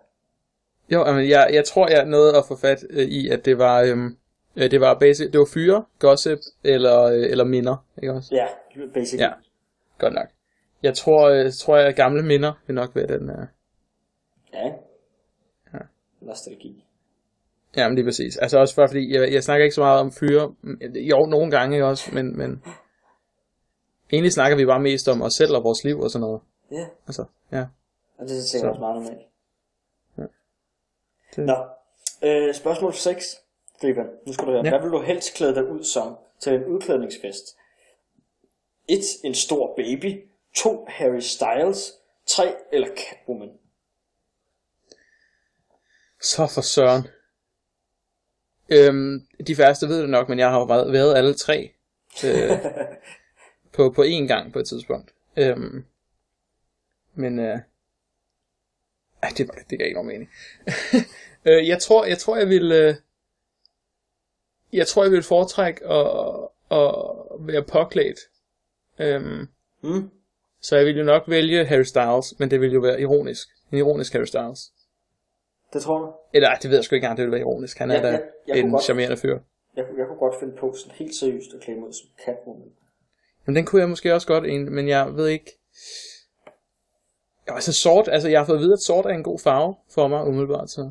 [0.89, 3.81] Jo, jamen, jeg, jeg tror, jeg nåede at få fat øh, i, at det var,
[3.81, 4.17] øhm,
[4.55, 8.35] øh, det var basic, det var fyre, gossip eller, øh, eller minder, ikke også?
[8.35, 8.47] Ja,
[8.93, 9.23] basically.
[9.23, 9.31] Ja,
[9.97, 10.27] godt nok.
[10.83, 13.29] Jeg tror, øh, tror jeg, gamle minder vil nok være den.
[13.29, 13.47] Øh,
[14.53, 14.65] ja.
[15.73, 15.79] Ja.
[16.21, 16.85] Nostalgi.
[17.75, 18.37] ja, men lige præcis.
[18.37, 20.55] Altså også bare fordi, jeg, jeg snakker ikke så meget om fyre.
[20.95, 22.63] Jo, nogle gange også, men, men
[24.13, 26.41] egentlig snakker vi bare mest om os selv og vores liv og sådan noget.
[26.71, 27.65] Ja, Altså, ja.
[28.17, 28.69] og det er sikkert Så.
[28.69, 29.27] også meget normalt.
[31.35, 31.57] Det- Nå,
[32.23, 33.35] øh, spørgsmål 6,
[33.77, 34.05] Stefan.
[34.27, 34.61] Nu skal du høre.
[34.65, 34.69] Ja.
[34.69, 37.57] Hvad vil du helst klæde dig ud som til en udklædningsfest?
[38.89, 38.97] 1.
[39.23, 40.27] En stor baby.
[40.55, 40.85] 2.
[40.89, 41.91] Harry Styles.
[42.25, 42.55] 3.
[42.71, 43.49] Eller Catwoman.
[46.21, 47.07] Så for søren.
[48.69, 51.71] Øhm, de færreste ved det nok, men jeg har jo været, alle tre.
[52.25, 52.49] Øh,
[53.75, 55.13] på, på én gang på et tidspunkt.
[55.37, 55.85] Øhm,
[57.13, 57.59] men øh,
[59.23, 60.31] ej, det, var- det gav ikke nogen mening.
[61.45, 62.95] øh, jeg tror, jeg tror, jeg vil, øh,
[64.73, 66.07] jeg tror, jeg vil foretrække at,
[66.71, 66.95] at
[67.39, 68.19] være påklædt.
[68.99, 69.47] Øhm,
[69.81, 70.09] Hmm?
[70.63, 73.47] Så jeg vil jo nok vælge Harry Styles, men det vil jo være ironisk.
[73.71, 74.59] En ironisk Harry Styles.
[75.73, 76.13] Det tror du?
[76.33, 77.77] Eller det ved jeg sgu ikke engang, det vil være ironisk.
[77.77, 79.39] Han er Ja, da ja, jeg kunne en godt- charmerende fyr.
[79.75, 82.69] Jeg, kunne- jeg kunne godt finde på sådan helt seriøst at klæde ud som Catwoman.
[83.45, 85.51] Men den kunne jeg måske også godt, en, men jeg ved ikke...
[87.47, 89.75] Ja, altså sort, altså jeg har fået at vide, at sort er en god farve
[89.91, 90.81] for mig umiddelbart, så...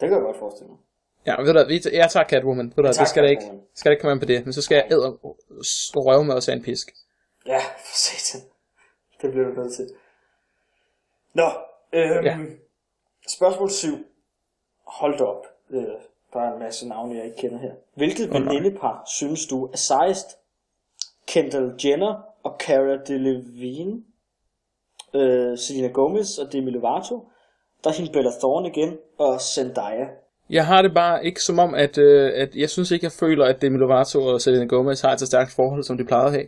[0.00, 0.78] Det kan jeg godt forestille mig.
[1.26, 3.64] Ja, ved du, jeg tager Catwoman, ved du, det skal der ikke, Catwoman.
[3.74, 5.08] skal der ikke komme an på det, men så skal jeg æde
[5.96, 6.90] røve med os af en pisk.
[7.46, 8.48] Ja, for satan.
[9.22, 9.88] Det bliver du nødt til.
[11.34, 11.48] Nå,
[11.92, 12.38] øhm, Ja.
[13.28, 14.06] spørgsmål 7.
[14.86, 15.46] Hold da op.
[15.70, 15.82] Øh,
[16.32, 17.72] der er en masse navne, jeg ikke kender her.
[17.94, 18.40] Hvilket nej.
[18.40, 20.26] venindepar synes du er sejest?
[21.26, 24.02] Kendall Jenner og Cara Delevingne?
[25.14, 27.28] Øh, Selena Gomez og Demi Lovato?
[27.84, 30.06] Der er hende Bella Thorne igen, og Zendaya.
[30.50, 33.44] Jeg har det bare ikke som om, at, øh, at jeg synes ikke, jeg føler,
[33.44, 36.32] at Demi Lovato og Selena Gomez har et så stærkt forhold, som de plejede at
[36.32, 36.46] have.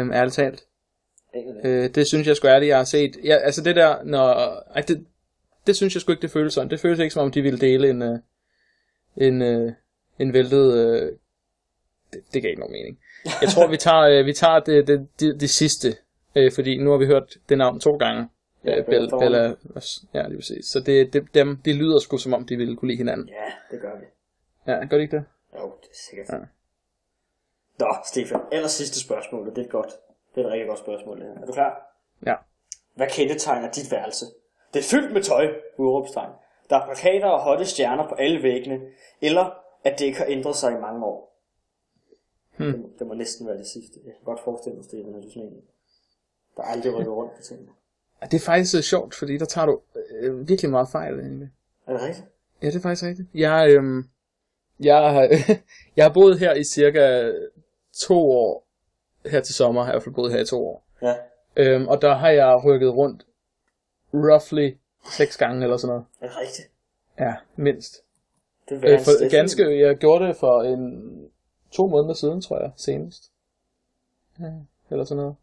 [0.00, 0.64] Øhm, ærligt talt.
[1.64, 3.16] Øh, det synes jeg sgu ærligt, jeg har set.
[3.24, 4.24] Ja, altså det der, når...
[4.74, 5.06] Ej, det,
[5.66, 6.70] det synes jeg sgu ikke, det føles sådan.
[6.70, 8.18] Det føles ikke, som om de ville dele en, øh,
[9.16, 9.72] en, øh,
[10.18, 10.74] en væltet...
[10.74, 11.12] Øh,
[12.12, 12.98] det, det gav ikke nogen mening.
[13.24, 15.96] Jeg tror, vi tager, øh, vi tager det, det, det, det sidste.
[16.36, 18.28] Øh, fordi nu har vi hørt det navn to gange.
[18.64, 19.54] Ja, Øh, Bella Bella,
[20.14, 20.66] ja, lige præcis.
[20.66, 23.28] Så det, det, dem, det lyder sgu som om, de ville kunne lide hinanden.
[23.28, 24.04] Ja, det gør vi.
[24.66, 25.24] Ja, gør det ikke det?
[25.58, 26.28] Jo, det er sikkert.
[26.28, 26.38] Ja.
[27.78, 29.92] Nå, Stefan, aller sidste spørgsmål, og det er godt.
[30.38, 31.22] Det er et rigtig godt spørgsmål.
[31.22, 31.94] Er du klar?
[32.26, 32.34] Ja.
[32.94, 34.26] Hvad kendetegner dit værelse?
[34.74, 36.32] Det er fyldt med tøj, udråbstegn.
[36.70, 38.80] Der er plakater og hotte stjerner på alle væggene,
[39.20, 39.50] eller
[39.84, 41.38] at det ikke har ændret sig i mange år.
[42.56, 42.72] Hmm.
[42.72, 44.00] Det, det må næsten være det sidste.
[44.04, 45.62] Jeg kan godt forestille mig, Stefan, at du er sådan en,
[46.56, 47.70] der aldrig rykker rundt på tingene.
[48.22, 49.80] Det er faktisk så sjovt, fordi der tager du
[50.20, 51.50] øh, virkelig meget fejl egentlig.
[51.86, 52.26] Er det rigtigt?
[52.62, 53.28] Ja, det er faktisk rigtigt.
[53.34, 54.04] Jeg, øhm,
[54.80, 55.28] jeg, har,
[55.96, 57.32] jeg har boet her i cirka
[58.00, 58.67] to år.
[59.30, 60.84] Her til sommer har jeg i hvert fald boet her i to år.
[61.02, 61.14] Ja.
[61.56, 63.26] Øhm, og der har jeg rykket rundt
[64.14, 64.76] roughly
[65.18, 66.04] seks gange eller sådan noget.
[66.20, 66.68] Er rigtigt?
[67.18, 68.02] Ja, mindst.
[68.68, 70.82] Det er Øh, for, ganske, jeg gjorde det for en
[71.70, 73.32] to måneder siden, tror jeg, senest.
[74.40, 74.52] Ja,
[74.90, 75.36] eller sådan noget.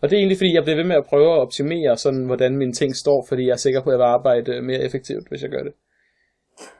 [0.00, 2.56] Og det er egentlig fordi, jeg bliver ved med at prøve at optimere, sådan, hvordan
[2.56, 5.42] mine ting står, fordi jeg er sikker på, at jeg vil arbejde mere effektivt, hvis
[5.42, 5.72] jeg gør det.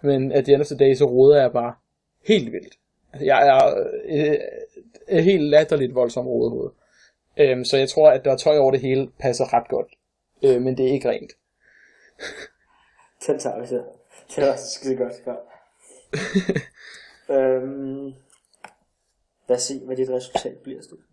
[0.01, 1.75] Men at the end of the day, så roder jeg bare
[2.29, 2.75] helt vildt.
[3.13, 3.61] Altså, jeg er
[4.09, 4.39] øh,
[5.09, 6.71] helt latterligt voldsom rodehoved.
[7.37, 9.87] Øhm, så jeg tror, at der er tøj over det hele passer ret godt.
[10.43, 11.33] Øh, men det er ikke rent.
[13.27, 13.83] Den tager vi så.
[14.37, 15.13] Det er også skide godt.
[15.27, 15.35] Ja.
[17.35, 18.15] øhm,
[19.49, 21.05] lad os se, hvad dit resultat bliver, Stefan.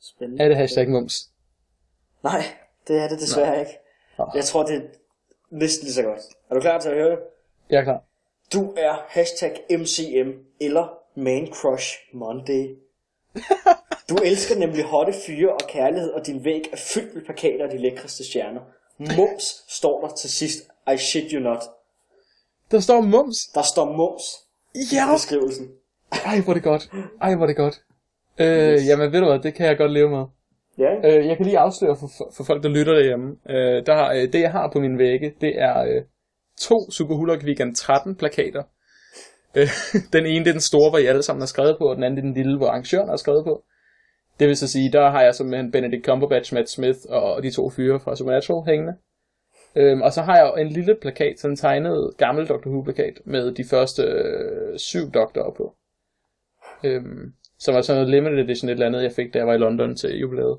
[0.00, 0.44] Spændende.
[0.44, 1.14] Er det hashtag mums?
[2.22, 2.42] Nej,
[2.88, 3.78] det er det desværre ikke.
[4.18, 4.30] Nå.
[4.34, 4.80] Jeg tror, det er
[5.50, 6.20] næsten lige så godt.
[6.50, 7.18] Er du klar til at høre det?
[7.70, 8.04] Jeg er klar.
[8.52, 12.76] Du er hashtag MCM eller Man Crush Monday.
[14.08, 17.70] Du elsker nemlig hotte fyre og kærlighed, og din væg er fyldt med plakater af
[17.70, 18.60] de lækreste stjerner.
[18.98, 20.58] Mums står der til sidst.
[20.94, 21.62] I shit you not.
[22.70, 23.46] Der står mums.
[23.54, 24.22] Der står mums
[24.92, 25.12] Ja!
[25.12, 25.68] i beskrivelsen.
[26.24, 26.90] Ej, hvor er det godt.
[27.20, 27.82] Ej, hvor er det godt.
[28.38, 30.24] Øh, jamen, ved du hvad, det kan jeg godt leve med.
[30.78, 30.94] Ja?
[31.08, 33.36] Øh, jeg kan lige afsløre for, for, folk, der lytter derhjemme.
[33.50, 36.02] Øh, der, øh, det, jeg har på min vægge, det er øh,
[36.58, 38.62] to Super Hulk Weekend 13 plakater.
[39.56, 39.68] Øh,
[40.14, 42.04] den ene, det er den store, hvor I alle sammen har skrevet på, og den
[42.04, 43.64] anden, det er den lille, hvor arrangøren har skrevet på.
[44.40, 47.70] Det vil så sige, der har jeg simpelthen Benedict Cumberbatch, Matt Smith og de to
[47.70, 48.94] fyre fra Supernatural hængende.
[49.76, 53.54] Øhm, og så har jeg en lille plakat, sådan en tegnet gammel Doctor Who-plakat, med
[53.54, 55.76] de første øh, syv doktorer på.
[56.84, 59.54] Øhm, som var sådan noget limited edition, et eller andet, jeg fik, da jeg var
[59.54, 60.58] i London til jubilæet.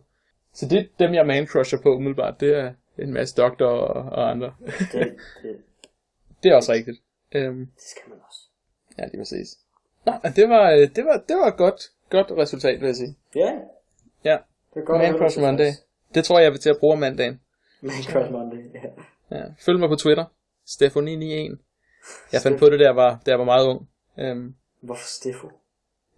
[0.54, 2.40] Så det er dem, jeg man-crusher på umiddelbart.
[2.40, 4.54] Det er en masse doktorer og, og andre.
[4.66, 5.16] Det, det,
[6.44, 6.98] det er også rigtigt.
[7.36, 8.18] Øhm, det skal man.
[8.98, 9.58] Ja, lige præcis.
[10.06, 12.96] Nej, men det var, øh, det var, det var et godt, godt resultat, vil jeg
[12.96, 13.16] sige.
[13.36, 13.52] Ja,
[14.24, 14.38] Ja,
[14.74, 15.02] det er godt.
[15.02, 15.72] Man Crush Monday.
[16.14, 17.40] Det tror jeg, jeg vil til at bruge mandagen.
[17.82, 19.38] Man Crush Monday, ja.
[19.38, 19.44] Ja.
[19.60, 20.26] Følg mig på Twitter.
[20.70, 21.58] Stefani91.
[22.34, 23.90] Jeg fandt på det, der var, der var meget ung.
[24.20, 25.48] Øhm, Hvorfor Steffo?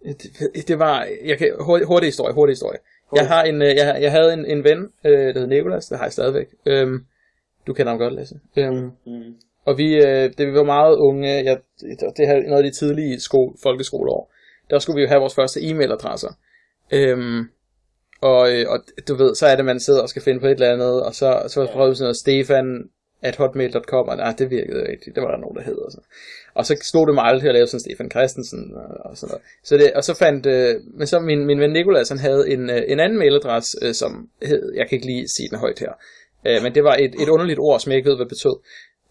[0.04, 2.78] det, det var, jeg kan, hurtig, hurtig historie, hurtig historie.
[3.14, 5.98] Jeg har en, øh, jeg, jeg havde en, en ven, øh, der hed Nikolas, det
[5.98, 6.48] har jeg stadigvæk.
[6.66, 7.06] Øhm,
[7.66, 8.40] du kender ham godt, Lasse.
[8.56, 9.34] Øhm, Mm.
[9.66, 11.58] Og vi, øh, det vi var meget unge, jeg,
[12.16, 14.32] det her noget af de tidlige skole, folkeskoleår,
[14.70, 16.32] der skulle vi jo have vores første e-mailadresser.
[16.92, 17.40] Øhm,
[18.20, 20.50] og, øh, og du ved, så er det, man sidder og skal finde på et
[20.50, 22.90] eller andet, og så, så var det sådan noget Stefan
[23.22, 25.12] at hotmail.com, og nej, det virkede ikke.
[25.14, 25.78] Det var der nogen, der hed.
[25.86, 26.00] Og så,
[26.54, 29.44] og så stod det mig aldrig at lave sådan Stefan Christensen og, og sådan noget.
[29.64, 32.70] Så det, og så fandt, øh, men så min, min ven Nikolas, han havde en,
[32.70, 35.92] øh, en anden mailadresse, øh, som hed, jeg kan ikke lige sige den højt her,
[36.46, 38.56] øh, men det var et, et underligt ord, som jeg ikke ved, hvad det betød.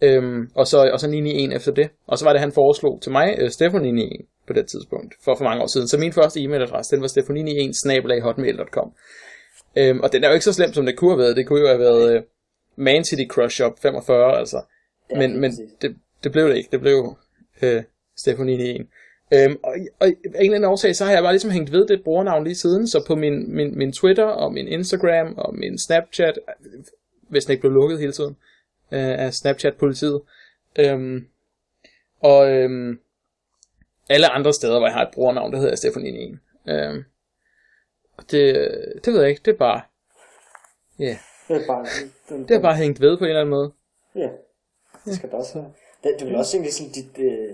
[0.01, 1.89] Øhm, og, så, og så 991 efter det.
[2.07, 5.35] Og så var det, han foreslog til mig, øh, Stefan 991 på det tidspunkt, for
[5.35, 5.87] for mange år siden.
[5.87, 7.73] Så min første e-mailadresse, den var stefanini1
[9.77, 11.37] øhm, Og den er jo ikke så slem, som det kunne have været.
[11.37, 12.21] Det kunne jo have været øh,
[12.75, 14.61] Man City Crush Shop 45, altså.
[15.11, 16.69] Ja, men men det, det blev det ikke.
[16.71, 17.15] Det blev
[17.61, 17.83] øh,
[18.19, 18.83] Stefanini1.
[19.33, 21.87] Øhm, og, og af en eller anden årsag, så har jeg bare ligesom hængt ved
[21.87, 25.77] det brugernavn lige siden, så på min, min, min Twitter og min Instagram og min
[25.77, 26.83] Snapchat, øh,
[27.29, 28.54] hvis den ikke blev lukket hele tiden, øh,
[28.91, 30.21] af Snapchat-politiet,
[30.79, 31.27] øhm,
[32.19, 32.99] og øhm,
[34.09, 36.37] alle andre steder, hvor jeg har et brugernavn, der hedder Stefanini1.
[36.71, 37.03] Øhm,
[38.17, 38.71] og det,
[39.05, 39.81] det ved jeg ikke, det er bare,
[40.99, 41.15] ja, yeah,
[41.47, 41.85] Det er bare...
[42.29, 43.71] Den, det er bare hængt ved på en eller anden måde.
[44.15, 44.29] Ja,
[45.05, 45.71] det skal det også være.
[46.03, 47.49] Det, det vil også egentlig sådan dit, øh,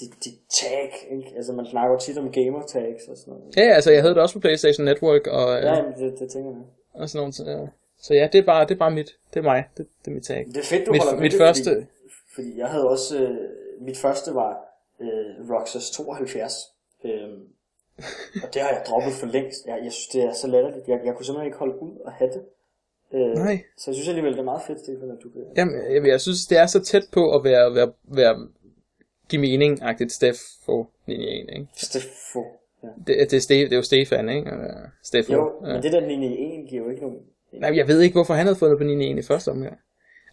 [0.00, 1.32] dit, dit tag, ikke?
[1.36, 3.56] Altså man snakker tit om gamer tags og sådan noget.
[3.56, 5.82] Ja, ja, altså jeg havde det også på PlayStation Network og, Ja, ja.
[5.82, 6.60] men det, det tænker jeg.
[6.92, 7.34] og sådan noget.
[7.34, 7.66] Så, ja.
[8.00, 9.16] Så ja, det er bare, det er bare mit.
[9.34, 9.64] Det er mig.
[9.76, 10.46] Det, det er mit tag.
[10.46, 11.86] Det er fedt, du Mit- holder mit det, første- Fordi,
[12.34, 13.18] fordi jeg havde også...
[13.22, 13.36] Øh,
[13.80, 14.58] mit første var
[15.00, 16.52] øh, Roxas 72.
[17.04, 17.42] Øhm,
[18.42, 19.66] og det har jeg droppet for længst.
[19.66, 20.88] Jeg, jeg synes, det er så latterligt.
[20.88, 22.42] Jeg, jeg kunne simpelthen ikke holde ud og have det.
[23.12, 23.58] Øh, Nej.
[23.76, 25.42] Så jeg synes alligevel, det er meget fedt, Stefan, at du kan...
[25.56, 28.48] Jamen, jeg, jeg synes, det er så tæt på at være, være, være
[29.28, 31.66] give mening-agtigt Steffo 91, ikke?
[31.76, 32.44] Steffo.
[32.82, 32.88] Ja.
[33.06, 34.50] Det, det, er Ste, det er jo Stefan, ikke?
[34.52, 34.58] Uh,
[35.02, 35.32] Steffo.
[35.32, 35.72] Jo, ja.
[35.72, 37.18] men det der 9 i 1 giver jo ikke nogen...
[37.52, 39.78] Nej, jeg ved ikke, hvorfor han havde fundet på 91 i første omgang.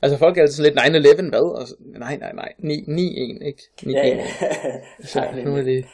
[0.01, 1.39] Altså, folk er altid sådan lidt 9-11, hvad?
[1.61, 2.53] Og så, nej, nej, nej.
[2.59, 2.65] 9-1,
[3.45, 3.61] ikke?
[3.83, 4.25] 9 Ja, ja.
[5.03, 5.85] Så nu er det...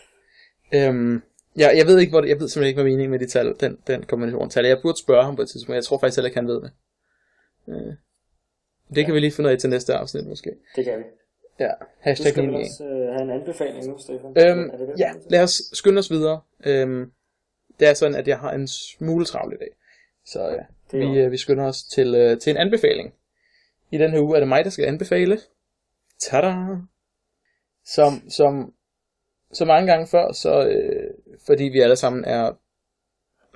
[0.73, 1.21] Øhm,
[1.57, 3.55] Ja, jeg ved ikke, hvor det, jeg ved simpelthen ikke, hvad meningen med de tal,
[3.59, 4.65] den, den kombination tal.
[4.65, 6.71] Jeg burde spørge ham på et tidspunkt, jeg tror faktisk heller ikke, han ved det.
[7.69, 7.93] Øh,
[8.95, 10.51] det kan vi lige finde ud af til næste afsnit, måske.
[10.75, 11.03] Det kan vi.
[11.59, 12.69] Ja, Du hashtag skal vel 99.
[12.79, 14.29] også øh, have en anbefaling nu, Stefan?
[14.37, 14.99] Øhm, Er det det?
[14.99, 16.41] ja, lad os skynde os videre.
[16.65, 17.11] Øhm,
[17.79, 19.69] det er sådan, at jeg har en smule travlt i dag.
[20.25, 20.61] Så øh,
[20.91, 23.13] Det vi, øh, vi skynder os til, øh, til en anbefaling.
[23.91, 25.39] I den her uge er det mig, der skal anbefale.
[26.19, 26.55] Tada!
[27.85, 28.73] Som, som,
[29.53, 31.13] så mange gange før, så øh,
[31.45, 32.51] fordi vi alle sammen er...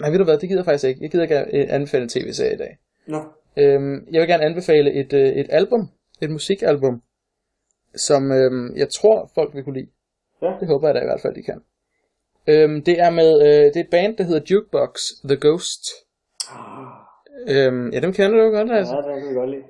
[0.02, 1.02] Nej, ved du hvad, det gider jeg faktisk ikke.
[1.02, 2.78] Jeg gider ikke øh, anbefale en tv-serie i dag.
[3.08, 3.24] Nå,
[3.58, 5.90] Øhm, jeg vil gerne anbefale et, øh, et album,
[6.22, 7.02] et musikalbum,
[7.96, 9.92] som øhm, jeg tror folk vil kunne lide.
[10.42, 10.52] Ja.
[10.60, 11.62] Det håber jeg da i hvert fald, de kan.
[12.48, 15.84] Øhm, det er med øh, det er et band, der hedder Jukebox The Ghost.
[17.48, 18.96] Øhm, ja, dem kender du godt, altså.
[18.96, 19.64] ja, det kan vi godt lide.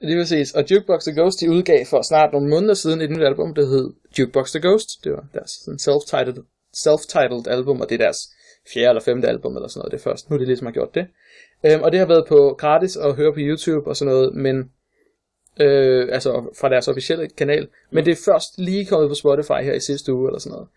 [0.00, 0.52] Lige præcis.
[0.52, 3.66] Og Jukebox The Ghost, de udgav for snart nogle måneder siden et nyt album, der
[3.66, 5.04] hed Jukebox The Ghost.
[5.04, 6.44] Det var deres sådan self-titled,
[6.76, 8.18] self-titled album, og det er deres
[8.72, 9.92] fjerde eller femte album eller sådan noget.
[9.92, 11.06] Det er først nu, de ligesom har gjort det.
[11.64, 14.70] Øhm, og det har været på gratis at høre på YouTube og sådan noget, men
[15.60, 17.68] øh, altså fra deres officielle kanal.
[17.90, 20.68] Men det er først lige kommet på Spotify her i sidste uge eller sådan noget.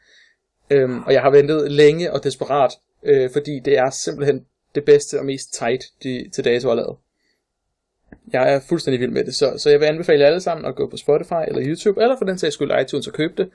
[0.70, 2.72] Øhm, og jeg har ventet længe og desperat,
[3.04, 6.97] øh, fordi det er simpelthen det bedste og mest tight, de til dato har lavet.
[8.34, 10.76] Jeg er fuldstændig vild med det, så, så jeg vil anbefale jer alle sammen at
[10.76, 13.49] gå på Spotify eller YouTube, eller for den sags skyld iTunes og købe det.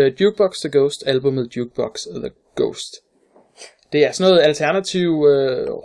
[0.00, 2.96] Uh, Jukebox The Ghost, albumet Jukebox The Ghost.
[3.92, 5.24] Det er sådan noget alternativ uh,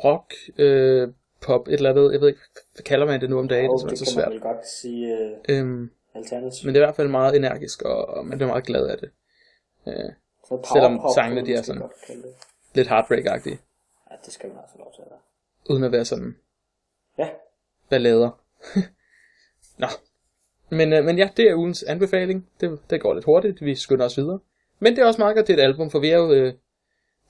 [0.05, 2.39] rock, uh, pop, et eller andet, jeg ved ikke,
[2.73, 4.33] hvad kalder man det nu om dagen, Og det er det simpelthen så man svært.
[4.33, 5.17] vel godt sige
[5.49, 6.65] øh, Øhm, alternativ.
[6.65, 8.97] men det er i hvert fald meget energisk, og, og man bliver meget glad af
[8.97, 9.09] det.
[10.49, 11.83] Power selvom sangene, de man er sådan-
[12.75, 13.57] lidt heartbreak-agtige,
[14.25, 15.19] det skal man altså lov til at være.
[15.69, 16.35] uden at være sådan
[17.17, 17.29] Ja,
[17.89, 18.29] ballader.
[19.81, 19.87] Nå.
[20.69, 22.49] Men, øh, men ja, det er ugens anbefaling.
[22.61, 24.39] Det, det går lidt hurtigt, vi skynder os videre.
[24.79, 26.53] Men det er også meget godt, det er et album, for vi er jo, øh,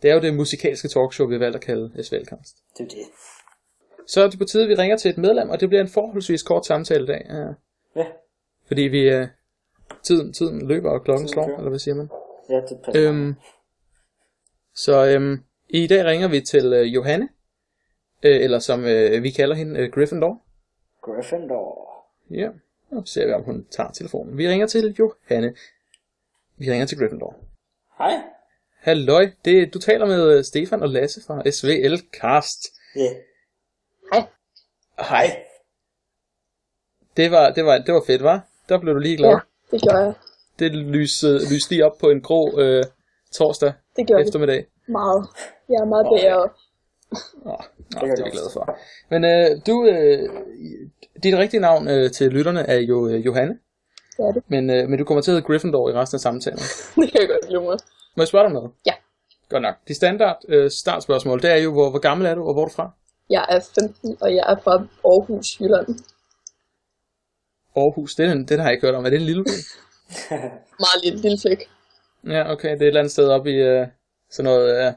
[0.01, 2.57] det er jo det musikalske talkshow, vi har valgt at kalde SVLcast.
[2.77, 3.05] det er det.
[4.07, 5.87] Så er det på tide, at vi ringer til et medlem, og det bliver en
[5.89, 7.25] forholdsvis kort samtale i dag.
[7.29, 7.47] Ja.
[8.01, 8.05] Ja,
[8.67, 9.27] Fordi vi, øh,
[10.03, 11.57] tiden, tiden løber, og klokken Tiden slår, kører.
[11.57, 12.09] eller hvad siger man?
[12.49, 13.09] ja det passer.
[13.09, 13.35] Øhm,
[14.75, 15.43] så øhm,
[15.73, 17.29] i dag ringer vi til øh, Johanne,
[18.23, 20.41] øh, eller som øh, vi kalder hende, øh, Gryffindor.
[21.01, 21.89] Gryffindor.
[22.29, 22.49] Ja,
[22.89, 24.37] nu ser vi, om hun tager telefonen.
[24.37, 25.55] Vi ringer til Johanne.
[26.57, 27.35] Vi ringer til Gryffindor.
[27.97, 28.21] Hej.
[28.77, 32.59] Halløj, det, du taler med øh, Stefan og Lasse fra SVL Cast.
[32.95, 33.09] Ja.
[34.99, 35.43] Hej.
[37.17, 38.41] Det var, det var, det var fedt, var?
[38.69, 39.29] Der blev du lige glad.
[39.29, 39.39] Ja,
[39.71, 40.13] det gjorde jeg.
[40.59, 42.83] Det lyste, lyste lige op på en grå øh,
[43.31, 44.65] torsdag Det gjorde det eftermiddag.
[44.87, 45.27] Meget.
[45.69, 46.49] Jeg er meget bedre.
[47.45, 47.57] Nå,
[47.93, 48.77] nå, det er jeg godt for.
[49.09, 50.29] Men øh, du, øh,
[51.23, 53.59] dit rigtige navn øh, til lytterne er jo øh, Johanne.
[54.17, 54.43] Det er det.
[54.47, 56.59] Men, øh, men du kommer til at hedde Gryffindor i resten af samtalen.
[56.95, 57.77] det kan jeg godt mig.
[58.15, 58.71] Må jeg spørge dig om noget?
[58.85, 58.93] Ja.
[59.49, 59.75] Godt nok.
[59.87, 62.67] De standard øh, startspørgsmål, det er jo, hvor, hvor gammel er du, og hvor er
[62.67, 62.91] du fra?
[63.29, 64.73] Jeg er 15, og jeg er fra
[65.05, 65.87] Aarhus, Jylland.
[67.75, 69.05] Aarhus, det, er den, den har jeg ikke hørt om.
[69.05, 69.57] Er det en lille by?
[70.83, 71.69] Meget lille, lille flæk.
[72.27, 72.71] Ja, okay.
[72.71, 73.87] Det er et eller andet sted oppe i øh,
[74.33, 74.93] sådan noget, øh,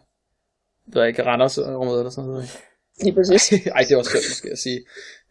[0.92, 2.42] ved jeg ikke, Randers område eller sådan noget.
[2.42, 2.58] ikke?
[3.02, 3.52] Lige præcis.
[3.76, 4.80] Ej, det er også fedt måske at sige.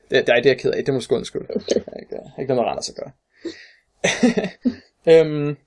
[0.10, 0.78] Det, det, er, det er jeg ked af.
[0.84, 1.41] Det er måske undskyld.
[1.41, 1.82] Okay.
[2.01, 3.12] Ikke, øh, ikke noget med Randers at gøre.
[5.12, 5.58] øhm,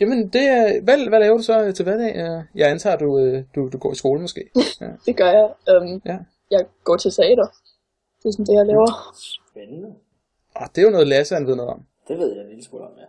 [0.00, 2.44] jamen, det er, hvad, hvad laver du så øh, til hverdag?
[2.54, 4.50] Jeg antager, du, øh, du, du går i skole måske.
[4.80, 4.90] Ja.
[5.06, 5.48] Det gør jeg.
[5.76, 6.18] Um, ja.
[6.50, 7.46] jeg går til teater.
[8.22, 9.16] Det er sådan det, jeg laver.
[9.50, 9.88] Spændende.
[10.54, 11.80] Og det er jo noget, Lasse han ved noget om.
[12.08, 13.08] Det ved jeg en lille smule om, ja.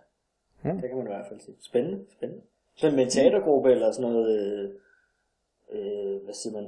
[0.69, 0.73] Ja.
[0.75, 1.55] Det kan man i hvert fald sige.
[1.61, 2.43] Spændende, spændende.
[2.78, 4.69] Så med en teatergruppe eller sådan noget, øh,
[5.74, 6.67] øh, hvad siger man,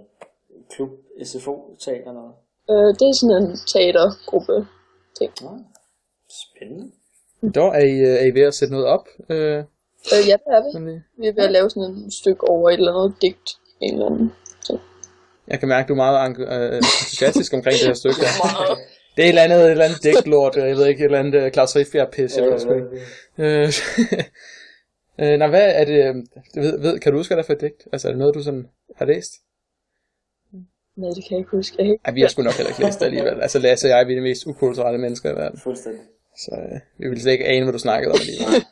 [0.70, 0.90] klub,
[1.24, 2.34] SFO, teater noget.
[2.70, 4.68] Uh, det er sådan en teatergruppe.
[5.20, 5.32] Ting.
[5.42, 5.50] Nå,
[6.44, 6.92] spændende.
[7.56, 9.08] Der er I, øh, er I ved at sætte noget op.
[9.30, 9.64] Øh,
[10.14, 11.02] Uh, ja, det er vi.
[11.22, 13.50] Vi er ved at lave sådan en stykke over et eller andet digt.
[13.82, 14.32] En eller anden
[14.66, 14.80] ting.
[15.48, 18.22] Jeg kan mærke, at du er meget øh, entusiastisk omkring det her stykke.
[18.22, 18.76] Der.
[19.16, 21.20] Det er et eller andet, et eller andet digtlort, øh, jeg ved ikke, et eller
[21.20, 22.88] andet øh, Claus Riffbjerg pis, jeg ved sgu ikke.
[23.38, 23.68] Øh,
[25.20, 26.16] øh, nej, hvad er det, øh,
[26.64, 27.88] ved, ved, kan du huske, hvad det er for et digt?
[27.92, 29.34] Altså, er det noget, du sådan har læst?
[30.96, 31.76] Nej, det kan jeg ikke huske.
[31.80, 32.00] Jeg ikke...
[32.06, 33.42] Ej, vi har sgu nok heller ikke læst det alligevel.
[33.42, 35.60] Altså, Lasse og jeg, vi er de mest ukulturelle mennesker i verden.
[35.60, 36.02] Fuldstændig.
[36.38, 38.66] Så øh, vi ville slet ikke ane, hvad du snakkede om alligevel.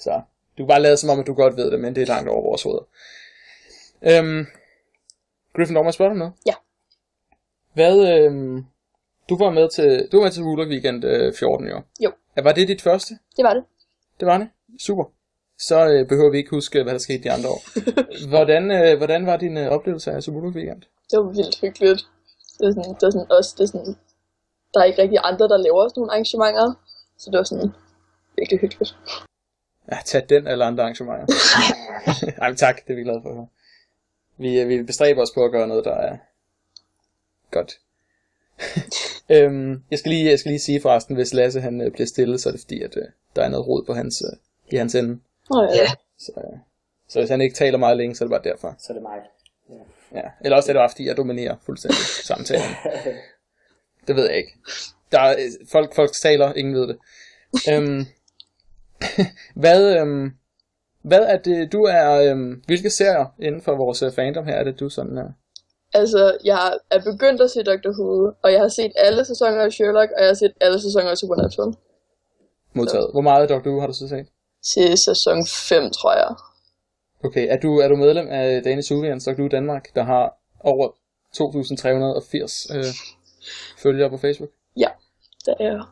[0.00, 0.20] Så
[0.58, 2.28] du kan bare lade som om, at du godt ved det, men det er langt
[2.28, 2.84] over vores hoveder.
[4.02, 4.46] Øhm,
[5.56, 6.32] Gryffindor, må jeg spørge dig noget?
[6.46, 6.54] Ja.
[7.74, 8.64] Hvad, øhm,
[9.28, 11.84] du var med til, du var med til Ruler Weekend øh, 14 i år.
[12.04, 12.12] Jo.
[12.36, 13.14] Ja, Var det dit første?
[13.36, 13.64] Det var det.
[14.20, 14.48] Det var det.
[14.78, 15.04] Super.
[15.58, 17.62] Så øh, behøver vi ikke huske, hvad der skete de andre år.
[18.32, 20.82] hvordan, øh, hvordan var din øh, oplevelse af Zulu Weekend?
[21.10, 22.06] Det var vildt hyggeligt.
[22.58, 23.96] Det er sådan, det er sådan også, det er sådan,
[24.74, 26.74] der er ikke rigtig andre, der laver sådan nogle arrangementer.
[27.18, 27.70] Så det var sådan
[28.36, 28.96] virkelig hyggeligt.
[29.92, 31.26] Ja, tag den eller andre arrangementer.
[32.42, 33.50] Ej, tak, det er vi glade for.
[34.36, 36.16] Vi, vi bestræber os på at gøre noget, der er
[37.50, 37.78] godt.
[39.34, 42.38] øhm, jeg, skal lige, jeg skal lige sige forresten, hvis Lasse han øh, bliver stille,
[42.38, 44.38] så er det fordi, at øh, der er noget rod på hans, øh,
[44.72, 45.20] i hans ende.
[45.50, 45.86] Nå ja.
[46.18, 46.58] Så, øh,
[47.08, 48.74] så hvis han ikke taler meget længe, så er det bare derfor.
[48.78, 49.18] Så er det mig.
[50.14, 50.22] Ja.
[50.44, 51.98] Eller også er det bare fordi, jeg dominerer fuldstændig
[52.30, 52.74] samtalen.
[54.06, 54.52] Det ved jeg ikke.
[55.12, 56.98] Der er, øh, folk, folk taler, ingen ved det.
[57.72, 58.06] øhm,
[59.62, 60.30] hvad, øhm,
[61.02, 64.64] hvad er det, du er, øhm, hvilke serier inden for vores øh, fandom her, er
[64.64, 65.28] det du sådan er?
[65.94, 67.90] Altså, jeg er begyndt at se Dr.
[68.00, 71.10] Who, og jeg har set alle sæsoner af Sherlock, og jeg har set alle sæsoner
[71.10, 71.74] af Supernatural.
[72.72, 73.10] modtaget?
[73.12, 73.68] Hvor meget Dr.
[73.68, 74.26] Who har du så set?
[74.70, 76.34] Til sæson 5, tror jeg.
[77.24, 79.32] Okay, er du, er du medlem af Danish Suvians Dr.
[79.32, 80.88] Who Danmark, der har over
[81.36, 82.84] 2.380 øh,
[83.78, 84.50] følgere på Facebook?
[84.76, 84.88] Ja,
[85.46, 85.82] det er jeg.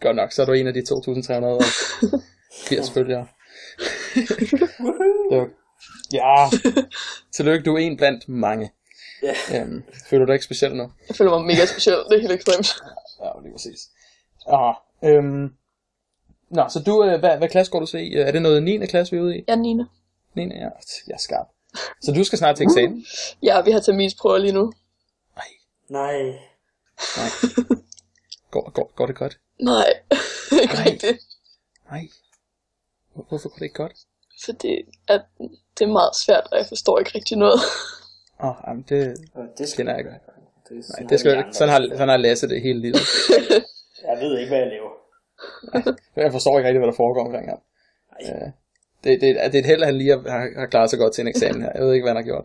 [0.00, 3.26] Godt nok, så er du en af de 2.380 følgere.
[5.32, 5.48] Jo.
[6.12, 6.48] ja,
[7.36, 8.70] tillykke, du er en blandt mange.
[9.22, 9.60] Ja.
[9.60, 10.92] Øhm, føler du dig ikke specielt nu?
[11.08, 12.76] Jeg føler mig mega speciel, det er helt ekstremt.
[13.24, 13.80] Ja, lige præcis.
[14.48, 15.48] Ah, øhm,
[16.50, 18.14] nå, så du, øh, hvad, hvad klasse går du så i?
[18.14, 18.86] Er det noget 9.
[18.86, 19.44] klasse, vi er ude i?
[19.48, 19.74] Er 9.
[20.34, 20.42] 9.
[20.42, 20.48] Ja,
[21.06, 21.46] jeg er skarp.
[22.02, 23.04] Så du skal snart til eksamen?
[23.42, 24.72] Ja, vi har terminsprøver lige nu.
[25.36, 25.46] Nej,
[25.88, 26.22] Nej.
[27.16, 27.28] nej.
[28.50, 29.38] Går, går, går det godt?
[29.60, 29.92] Nej,
[30.62, 30.84] ikke Nej.
[30.84, 31.18] rigtigt.
[31.90, 32.08] Nej.
[33.14, 33.92] Hvor- Hvorfor går det ikke godt?
[34.44, 35.20] Fordi at
[35.78, 37.60] det er meget svært, og jeg forstår ikke rigtig noget.
[38.42, 40.10] Åh, oh, jamen det Øh, Det skal kender jeg ikke.
[40.68, 41.44] Det Nej, det skal.
[41.54, 43.00] Sådan har, sådan har Lasse det hele livet.
[44.08, 44.89] Jeg ved ikke, hvad jeg laver.
[46.16, 47.60] Jeg forstår ikke rigtig, hvad der foregår omkring ham.
[48.22, 48.48] Øh,
[49.04, 51.22] det, det, det er et held, at han lige har, har, klaret sig godt til
[51.22, 51.72] en eksamen her.
[51.74, 52.44] Jeg ved ikke, hvad han har gjort.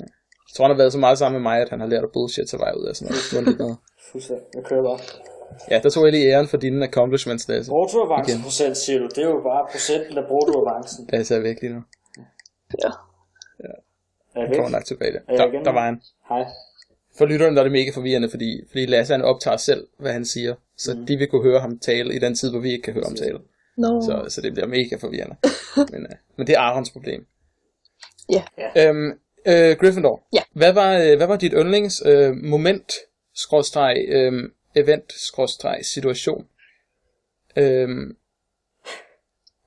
[0.00, 0.04] Ja.
[0.48, 2.12] Jeg tror, han har været så meget sammen med mig, at han har lært at
[2.12, 3.58] bullshit sig vej ud af sådan noget.
[3.58, 3.76] noget.
[4.12, 4.46] Fuldstændig.
[4.54, 4.98] Jeg kører bare.
[5.70, 7.70] Ja, der tog jeg lige æren for dine accomplishments, Lasse.
[7.70, 9.06] Bruger du avanceprocent, siger du?
[9.06, 11.08] Det er jo bare procenten, der bruger du avancen.
[11.12, 11.82] Lasse er væk lige nu.
[12.84, 12.90] Ja.
[14.34, 15.16] Er jeg kommer nok tilbage.
[15.16, 15.64] Er jeg Der, igen?
[15.64, 16.02] der var han.
[16.28, 16.44] Hej.
[17.18, 20.24] For lytterne der er det mega forvirrende, fordi, fordi Lasse han optager selv, hvad han
[20.24, 20.54] siger.
[20.84, 21.06] Så Mhm.
[21.06, 23.16] de vil kunne høre ham tale i den tid, hvor vi ikke kan høre ham
[23.16, 23.38] tale.
[23.76, 24.00] No.
[24.00, 25.36] Så, så det bliver mega forvirrende.
[25.92, 27.26] men, øh, men det er Arons problem.
[28.30, 28.42] Ja.
[28.76, 29.10] Øhm,
[29.46, 30.22] øh, Gryffindor.
[30.32, 30.42] Ja.
[30.52, 32.92] Hvad var, øh, hvad var dit yndlings øh, moment,
[33.34, 34.32] skråstreg, øh,
[34.76, 36.46] event, skråstreg, situation?
[37.56, 38.16] Øhm,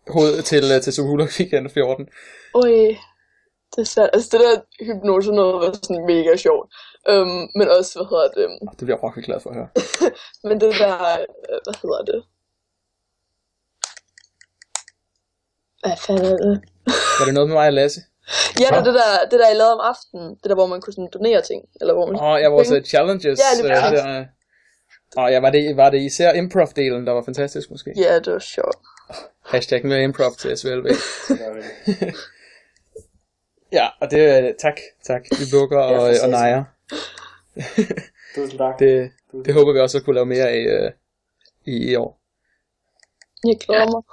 [0.07, 2.07] hoved til, øh, til Suhuluk Weekend 14.
[2.55, 2.69] Øj,
[3.75, 4.09] det er svært.
[4.13, 6.73] Altså det der hypnose noget var sådan mega sjovt.
[7.11, 8.69] Um, men også, hvad hedder det?
[8.79, 9.69] Det bliver jeg rockelig glad for at høre.
[10.47, 10.95] Men det der,
[11.49, 12.23] øh, hvad hedder det?
[15.81, 16.61] Hvad fanden er det?
[17.19, 18.01] Var det noget med mig og Lasse?
[18.59, 20.29] Ja, det, er det der, det der, I lavede om aftenen.
[20.35, 21.61] Det der, hvor man kunne sådan donere ting.
[21.81, 22.15] Eller hvor man...
[22.15, 23.39] Åh, oh, jeg var også challenges.
[23.39, 24.25] Ja, lige øh, der, øh.
[25.17, 27.93] Åh, ja, var det, var det især improv-delen, der var fantastisk måske?
[27.97, 28.77] Ja, det var sjovt.
[29.45, 30.63] Hashtag med improv til det.
[33.77, 35.21] ja, og det er tak, tak.
[35.39, 36.63] Vi bukker Ja, og, for og nejer.
[38.35, 38.79] Tusind tak.
[38.79, 39.11] Det,
[39.45, 40.91] det håber vi også at kunne lave mere af øh,
[41.65, 42.19] i, i år.
[43.47, 44.03] Jeg glæder mig.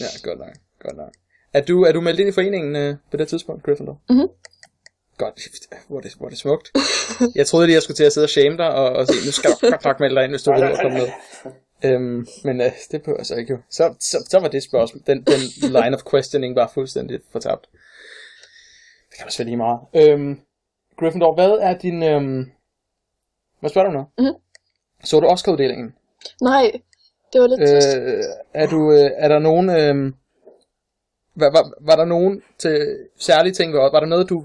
[0.00, 0.54] Ja, godt nok.
[0.78, 1.12] Godt nok.
[1.52, 4.00] Er du, er du meldt ind i foreningen øh, på det tidspunkt, Gryffindor?
[4.10, 4.28] Mhm.
[5.18, 5.34] Godt.
[5.88, 6.72] Hvor er, det, hvor er det smukt.
[7.34, 9.32] Jeg troede lige, jeg skulle til at sidde og shame dig og, og sige, nu
[9.32, 11.08] skal du godt nok melde dig ind, hvis du vil at komme med.
[11.84, 13.58] Øhm, men øh, det behøver jeg så ikke jo.
[13.70, 15.02] Så, så, så var det spørgsmål.
[15.06, 17.66] Den, den line of questioning var fuldstændig fortabt.
[19.10, 19.80] Det kan også være lige meget.
[19.94, 20.40] Øhm,
[20.98, 22.02] Gryffindor, hvad er din...
[22.02, 22.50] Øhm,
[23.60, 24.04] hvad spørger du nu?
[24.18, 24.34] Mhm.
[25.04, 25.94] Så du Oscar-uddelingen?
[26.42, 26.64] Nej,
[27.32, 27.66] det var lidt øh...
[27.66, 27.96] trist.
[28.54, 29.66] Er, du, øh, er der nogen...
[29.80, 30.12] Øh,
[31.40, 32.76] var, var, var der nogen til
[33.18, 34.38] særlige ting ved Var der noget, du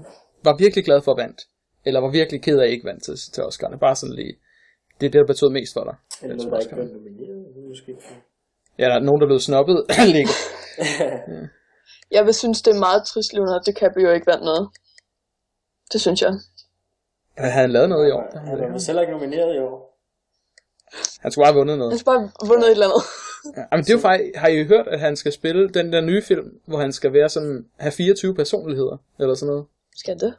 [0.44, 1.40] var virkelig glad for vandt?
[1.86, 3.78] Eller var virkelig ked af ikke vandt til, til Oscar'ne?
[3.78, 4.34] Bare sådan lige...
[5.00, 5.96] Det er det, der betød mest for dig.
[6.22, 7.38] Eller til noget, der ikke blev nomineret.
[7.56, 7.92] Er måske.
[8.78, 9.78] Ja, der er nogen, der blev snobbet.
[10.16, 10.36] Ligger.
[12.10, 14.64] Jeg vil synes, det er meget trist, Leonardo DiCaprio ikke vandt noget.
[15.92, 16.32] Det synes jeg.
[17.38, 18.38] Havde han lavet noget i år?
[18.46, 19.98] Han er vist heller ikke nomineret i år.
[21.20, 21.98] Han skulle have vundet Han noget.
[21.98, 23.02] skal bare vundet et eller andet.
[23.56, 24.30] Ja, men det er jo faktisk...
[24.36, 27.28] Har I hørt, at han skal spille den der nye film, hvor han skal være
[27.28, 27.66] sådan...
[27.76, 29.66] Have 24 personligheder, eller sådan noget?
[29.96, 30.34] Skal det?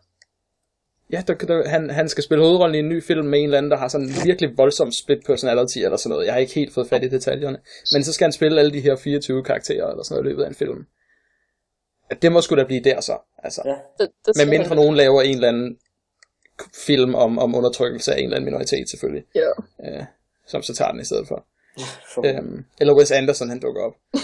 [1.12, 3.58] Ja, der, der, han, han skal spille hovedrollen i en ny film med en eller
[3.58, 6.26] anden, der har sådan en virkelig voldsom split personality eller sådan noget.
[6.26, 7.58] Jeg har ikke helt fået fat i detaljerne.
[7.94, 10.44] Men så skal han spille alle de her 24 karakterer eller sådan noget i løbet
[10.44, 10.86] af en film.
[12.22, 13.18] Det må sgu da blive der så.
[13.44, 13.62] Altså.
[13.66, 13.72] Ja.
[13.72, 14.78] det, det Men skal mindre han.
[14.78, 15.78] nogen laver en eller anden
[16.86, 19.26] film om, om undertrykkelse af en eller anden minoritet selvfølgelig.
[19.36, 19.49] Ja.
[19.86, 20.06] Øh,
[20.47, 21.45] som så tager den i stedet for.
[22.14, 23.93] For, Øhm, eller Wes Anderson han dukker op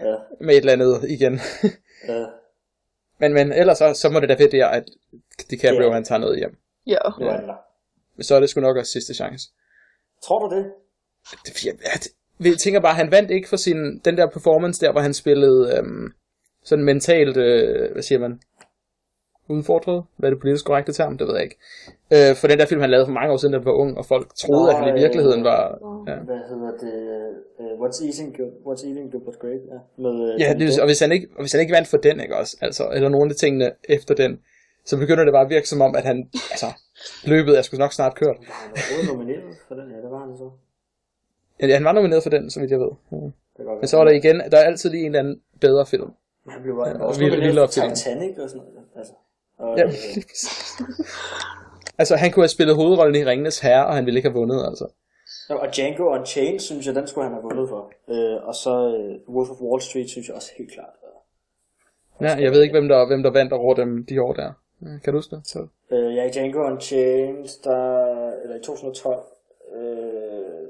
[0.00, 0.14] ja.
[0.40, 1.40] med et eller andet igen.
[2.08, 2.26] Ja.
[3.20, 4.84] men, men ellers så, så må det da være der, at
[5.50, 5.92] DiCaprio Ja.
[5.92, 6.56] han tager noget hjem.
[6.86, 6.98] Ja.
[7.18, 7.54] Der.
[8.20, 9.48] Så er det sgu nok også sidste chance.
[10.24, 10.64] Tror du det?
[11.46, 14.92] det, jeg, jeg, jeg tænker bare, han vandt ikke for sin, den der performance der,
[14.92, 16.12] hvor han spillede øhm,
[16.64, 18.40] sådan mentalt, øh, hvad siger man,
[19.48, 20.04] udfordret.
[20.16, 21.18] Hvad er det politisk korrekte term?
[21.18, 21.58] Det ved jeg ikke.
[22.14, 23.98] Øh, for den der film, han lavede for mange år siden, da han var ung,
[23.98, 25.60] og folk troede, Nå, at han i virkeligheden var...
[26.08, 26.16] Ja.
[26.28, 26.94] Hvad hedder det?
[27.58, 28.36] Uh, what's eating?
[28.66, 29.60] What's eating but great?
[29.72, 31.96] Ja, med, uh, Ja, det, og hvis han, ikke, og hvis han ikke vandt for
[31.96, 32.56] den, ikke også?
[32.60, 34.40] Altså, eller nogle af tingene efter den,
[34.84, 36.66] så begynder det bare at virke som om, at han, altså,
[37.24, 38.36] løbet er sgu nok snart kørt.
[38.40, 40.50] Han var nomineret for den her, det var han så.
[41.60, 42.92] Ja, han var nomineret for den, så vidt jeg ved.
[43.12, 43.16] Ja.
[43.64, 46.10] Godt Men så var der igen, der er altid lige en eller anden bedre film.
[46.48, 47.94] Han blev Ja, også nomineret for.
[47.94, 48.86] Titanic og sådan noget.
[48.96, 49.12] Altså,
[49.58, 49.92] og, Ja, øh,
[51.98, 54.66] altså, han kunne have spillet hovedrollen i Ringenes Herre, og han ville ikke have vundet,
[54.66, 54.86] altså.
[55.48, 57.92] og Django Unchained, synes jeg, den skulle han have vundet for.
[58.08, 58.74] Øh, og så
[59.28, 60.90] uh, Wolf of Wall Street, synes jeg også helt klart.
[62.20, 64.52] Ja, jeg ved ikke, hvem der, hvem der vandt over dem de år der.
[65.04, 65.46] Kan du huske det?
[65.46, 65.66] Så.
[65.90, 69.24] Øh, ja, i Django Unchained, der, eller i 2012,
[69.74, 69.82] øh,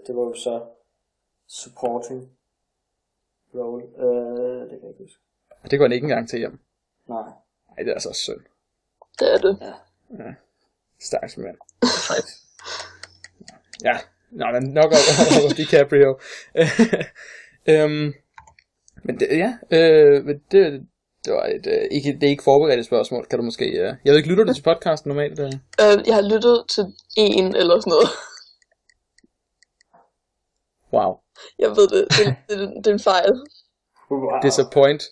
[0.06, 0.60] det var jo så
[1.48, 2.30] supporting
[3.54, 3.84] role.
[3.98, 5.20] Øh, det kan jeg ikke huske.
[5.70, 6.58] Det går han ikke engang til hjem.
[7.08, 7.22] Nej.
[7.68, 8.40] Nej, det er altså synd.
[9.18, 9.58] Det er det.
[11.00, 11.56] Stakkels mand.
[13.84, 13.98] ja,
[14.30, 15.02] Nå, men nok om,
[15.50, 16.18] om DiCaprio.
[17.72, 18.14] øhm,
[19.04, 20.86] men det, ja, øh, men det,
[21.24, 23.64] det var et, øh, ikke, det er ikke forberedt et spørgsmål, kan du måske...
[23.64, 23.94] Øh.
[24.04, 25.38] Jeg ved ikke, lytter du til podcasten normalt?
[25.40, 25.52] Øh?
[25.82, 26.84] Øh, jeg har lyttet til
[27.16, 28.08] en eller sådan noget.
[30.92, 31.12] Wow.
[31.58, 32.04] Jeg ved det.
[32.18, 33.32] Det, det, det er en fejl.
[34.10, 34.40] Wow.
[34.42, 35.02] Disappoint.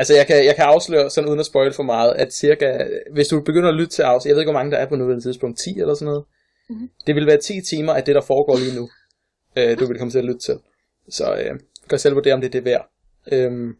[0.00, 3.28] Altså, jeg kan, jeg kan afsløre, sådan uden at spoil for meget, at cirka, hvis
[3.28, 5.24] du begynder at lytte til afsnit, jeg ved ikke, hvor mange der er på nuværende
[5.24, 6.24] tidspunkt, 10 eller sådan noget.
[6.68, 6.90] Mm-hmm.
[7.06, 8.88] Det vil være 10 timer af det, der foregår lige nu,
[9.56, 10.58] øh, du vil komme til at lytte til.
[11.08, 12.90] Så øh, gør selv vurdere, om det er det værd.
[13.32, 13.76] Øhm,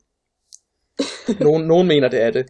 [1.47, 2.47] nogen, nogen mener, det er det.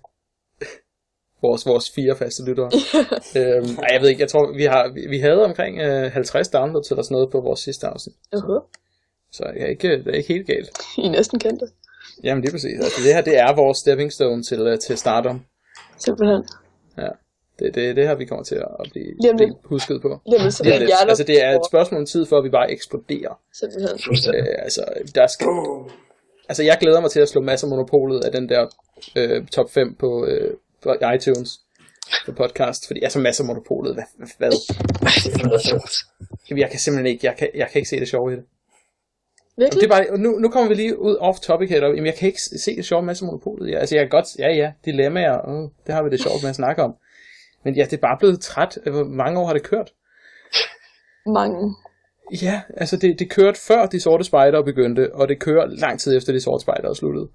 [1.42, 2.70] Vores, vores fire faste lyttere.
[3.38, 6.48] øhm, ej, jeg ved ikke, jeg tror, vi, har, vi, vi havde omkring øh, 50
[6.48, 8.16] downloads eller sådan noget på vores sidste afsnit.
[8.36, 8.60] Uh-huh.
[9.32, 10.70] Så jeg er ikke, det er ikke helt galt.
[10.98, 11.66] I næsten kendte.
[12.24, 12.78] Jamen lige præcis.
[12.84, 15.44] Altså, det her, det er vores stepping stone til, uh, til stardom.
[15.98, 16.42] Simpelthen.
[16.98, 17.08] Ja.
[17.58, 19.36] Det, det, det her, vi kommer til at blive, lidt.
[19.36, 20.20] blive husket på.
[20.26, 20.74] Lidt, så lidt.
[20.74, 21.08] hjertet...
[21.08, 23.40] Altså, det er et spørgsmål om tid, for at vi bare eksploderer.
[23.60, 24.34] Simpelthen.
[24.34, 25.46] Øh, altså, der skal,
[26.48, 28.66] altså, jeg glæder mig til at slå masser af monopolet af den der
[29.16, 31.50] øh, top 5 på, øh, på iTunes
[32.26, 34.50] på podcast, fordi altså masser af monopolet, hvad, hvad, hvad?
[34.50, 36.00] Det er.
[36.50, 38.44] Jamen, Jeg kan simpelthen ikke, jeg kan, jeg kan ikke se det sjove i det.
[39.60, 39.80] Virkelig?
[39.80, 41.86] det er bare, nu, nu kommer vi lige ud off topic her.
[41.86, 43.70] Jamen, jeg kan ikke se det sjove med monopolet.
[43.70, 46.50] Ja, altså, jeg kan godt, ja ja, dilemmaer, øh, det har vi det sjovt med
[46.50, 46.94] at snakke om.
[47.64, 48.78] Men ja, det er bare blevet træt.
[48.86, 49.92] Hvor mange år har det kørt?
[51.26, 51.74] Mange.
[52.42, 56.16] Ja, altså det, det kørte før de sorte spejdere begyndte, og det kører lang tid
[56.16, 57.28] efter de sorte spejdere sluttede.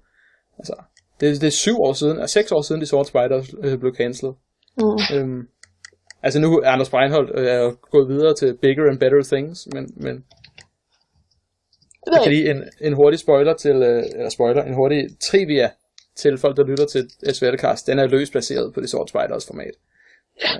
[0.58, 0.74] Altså,
[1.20, 3.94] det, det er syv år siden, og seks år siden de sorte spejdere øh, blev
[3.94, 4.34] cancelled.
[4.78, 5.16] Mm.
[5.16, 5.42] Øhm,
[6.22, 9.90] altså nu er Anders Breinholt øh, er gået videre til bigger and better things, men,
[9.96, 10.24] men
[12.06, 15.08] Det ved jeg kan lige en, en hurtig spoiler til, øh, eller spoiler, en hurtig
[15.20, 15.70] trivia
[16.16, 17.86] til folk, der lytter til Svettekast.
[17.86, 19.74] Den er løst baseret på de sorte spejders format.
[20.42, 20.56] Ja.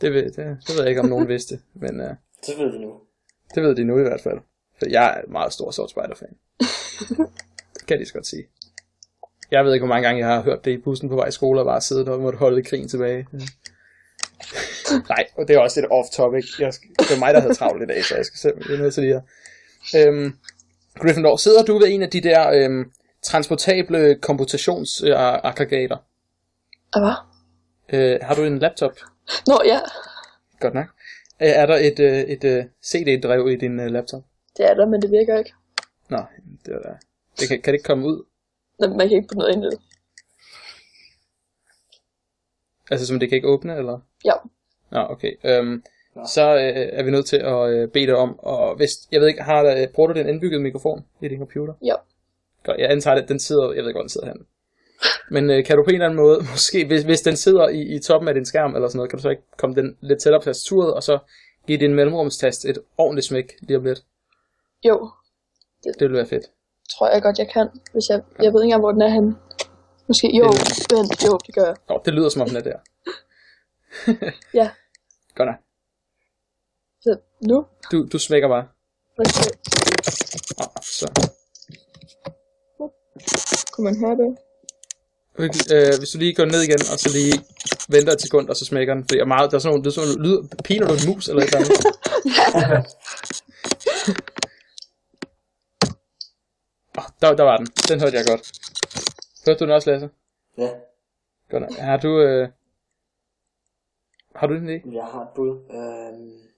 [0.00, 2.14] Det, ved, det, det ved jeg ikke, om nogen vidste, men øh,
[2.46, 2.92] Det ved de nu.
[3.54, 4.38] det ved de nu i hvert fald.
[4.78, 6.36] For jeg er en meget stor sort spider-fan.
[7.74, 8.46] det kan de så godt sige.
[9.50, 11.32] Jeg ved ikke, hvor mange gange jeg har hørt det i bussen på vej i
[11.32, 13.26] skole, og bare siddet og måtte holde krigen tilbage.
[13.32, 13.38] Ja.
[15.08, 16.60] Nej, og det er også lidt off-topic.
[16.60, 18.94] Jeg skal, det er mig, der havde travlt i dag, så jeg skal simpelthen nødt
[18.94, 19.22] til lige
[19.92, 20.08] her.
[20.08, 20.32] Øhm,
[21.00, 22.92] Gryffindor, sidder du ved en af de der øhm,
[23.22, 25.96] transportable komputationsaggregater?
[26.98, 27.14] Hvad?
[27.92, 28.92] Øh, har du en laptop?
[29.46, 29.80] Nå, ja.
[30.60, 30.86] Godt nok.
[31.42, 34.22] Øh, er der et, øh, et øh, CD-drev i din øh, laptop?
[34.56, 35.52] Det er der, men det virker ikke.
[36.08, 36.22] Nå,
[36.66, 36.94] det, er,
[37.38, 38.24] det kan, kan det ikke komme ud?
[38.78, 39.80] Nå, Man kan ikke putte noget ind i det.
[42.90, 43.98] Altså, som det kan ikke åbne, eller?
[44.24, 44.32] Ja.
[44.90, 45.32] Nå, okay.
[45.44, 45.82] Øhm,
[46.26, 49.28] så øh, er vi nødt til at øh, bede dig om, og hvis, jeg ved
[49.28, 51.74] ikke, har der, bruger du den indbyggede mikrofon i din computer?
[51.84, 51.94] Ja.
[52.64, 54.44] Godt, jeg antager, at den sidder, jeg ved ikke, hvor den sidder henne.
[55.30, 57.80] Men øh, kan du på en eller anden måde, måske, hvis, hvis den sidder i,
[57.96, 60.20] i toppen af din skærm eller sådan noget, kan du så ikke komme den lidt
[60.22, 61.18] tættere på tastaturet, og så
[61.66, 64.02] give din mellemrumstast et ordentligt smæk lige om lidt?
[64.84, 65.10] Jo,
[65.84, 66.44] Det ville være fedt.
[66.92, 67.68] tror jeg godt, jeg kan.
[67.92, 69.36] Hvis jeg, jeg ved ikke engang, hvor den er henne.
[70.08, 70.44] Måske, jo,
[70.94, 71.76] vent, jo, det gør jeg.
[71.88, 72.78] Nå, det lyder som om den er der.
[74.60, 74.70] Ja,
[75.34, 75.56] Godt nok.
[77.02, 77.66] Så nu.
[77.92, 78.68] Du, du smækker bare.
[79.18, 79.50] Okay.
[80.82, 81.06] Så.
[83.72, 84.38] Kunne man høre det?
[85.74, 87.44] Øh, hvis du lige går ned igen, og så lige
[87.88, 89.04] venter et sekund, og så smækker den.
[89.04, 90.94] Fordi jeg er meget, der er sådan nogle, det er sådan nogle lyd, piner du
[90.94, 91.72] en mus eller et eller andet?
[96.98, 97.66] oh, der, der var den.
[97.88, 98.52] Den hørte jeg godt.
[99.46, 100.10] Hørte du den også, Lasse?
[100.58, 100.70] Ja,
[101.50, 101.72] Godt nok.
[101.78, 102.48] Har du, øh...
[104.34, 104.94] Har du den idé?
[104.94, 105.50] jeg har et bud.
[105.70, 106.49] Øhm...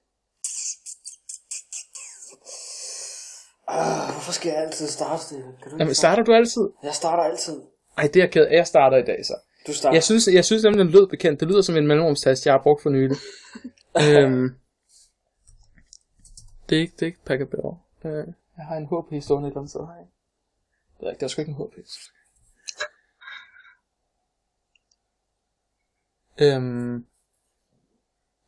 [3.72, 5.44] Ah, hvorfor skal jeg altid starte det?
[5.62, 6.64] Kan du Jamen, starter du altid?
[6.82, 7.62] Jeg starter altid.
[7.98, 8.56] Ej, det er jeg ked af.
[8.56, 9.34] Jeg starter i dag, så.
[9.66, 9.96] Du starter.
[9.96, 11.40] Jeg synes, jeg synes nemlig, den lød bekendt.
[11.40, 13.16] Det lyder som en mellemrumstast, jeg har brugt for nylig.
[14.04, 14.48] øhm,
[16.68, 17.78] det er ikke, det er ikke Packet Bear.
[18.04, 20.06] Øh, jeg har en HP stående et eller andet sted her.
[21.00, 21.74] Det er ikke, der er sgu ikke en HP.
[26.40, 27.06] Øhm,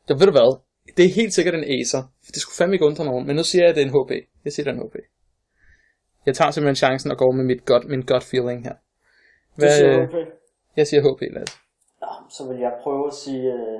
[0.09, 0.61] ja, ved du hvad?
[0.97, 2.03] Det er helt sikkert en Acer.
[2.27, 4.11] Det skulle fandme ikke undre nogen, men nu siger jeg, at det er en HP.
[4.45, 4.97] Jeg siger, det er en HP.
[6.27, 8.75] Jeg tager simpelthen chancen og går med mit gut, min gut feeling her.
[9.57, 10.27] Du siger øh, okay.
[10.77, 11.57] Jeg siger HP, Lasse.
[12.01, 13.53] Nå, så vil jeg prøve at sige...
[13.53, 13.75] Øh,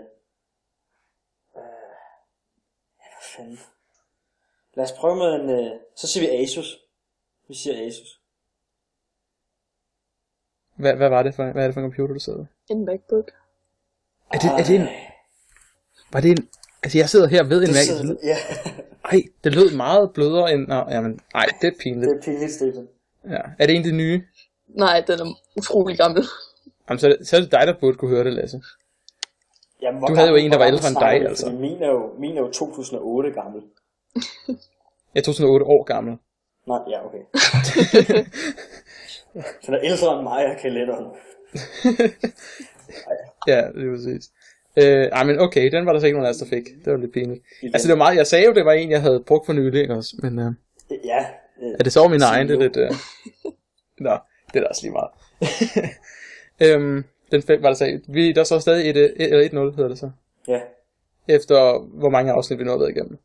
[1.57, 1.63] øh,
[2.97, 3.59] hvad fanden.
[4.75, 5.51] Lad os prøve med en...
[5.51, 6.79] Øh, så siger vi Asus.
[7.49, 8.21] Vi siger Asus.
[10.75, 12.47] Hvad, hvad var det for, hvad er det for en computer, du sidder ved?
[12.71, 13.31] En MacBook.
[14.33, 14.89] Er det, er det en,
[16.13, 16.49] var det en,
[16.85, 18.37] altså jeg sidder her ved en Det Mac, sidder- Ja,
[19.13, 22.11] ej, det lød meget blødere end, nå, jamen, ej, det er pinligt.
[22.11, 22.89] det er pinligt, Stefan.
[23.31, 23.41] Ja.
[23.59, 24.23] Er det en af de nye?
[24.69, 26.25] Nej, den er utrolig gammel.
[26.89, 28.63] Jamen, så, er det, så er det dig, der burde kunne høre det, Lasse.
[29.83, 31.27] Jamen, hvor Du havde jo en, der var ældre end dig, vi?
[31.27, 31.51] altså.
[31.51, 33.63] Min er jo, min er jo 2008 gammel.
[35.15, 36.17] Jeg er 2008 år gammel.
[36.67, 37.19] Nej, ja, okay.
[39.35, 41.07] så den er ældre end mig og kalenderen.
[43.47, 44.31] Ja, det er præcis.
[44.77, 46.65] Øh, ej, men okay, den var der så ikke nogen af os, der fik.
[46.85, 47.45] Det var lidt pinligt.
[47.63, 49.91] Altså, det var meget, jeg sagde jo, det var en, jeg havde brugt for nylig,
[49.91, 50.17] også?
[50.23, 50.53] Men øh,
[51.05, 51.27] Ja.
[51.63, 52.49] Øh, er det så min egen?
[52.49, 52.63] Det er nu.
[52.63, 52.77] lidt...
[52.77, 52.91] Øh...
[54.07, 54.19] Nå,
[54.53, 55.11] det er da også lige meget.
[56.81, 58.01] øhm, den fem var der så...
[58.09, 60.11] Vi, der er så stadig et, øh, et, eller 1-0, hedder det så.
[60.49, 60.61] Ja.
[61.29, 63.19] Efter hvor mange afsnit vi nåede igennem.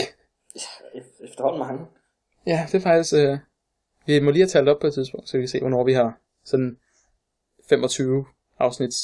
[0.00, 1.86] Ef- Efterhånden mange.
[2.46, 3.14] Ja, det er faktisk...
[3.14, 3.38] Øh,
[4.06, 5.92] vi må lige have talt op på et tidspunkt, så vi kan se, hvornår vi
[5.92, 6.78] har sådan
[7.68, 8.24] 25
[8.58, 8.96] afsnits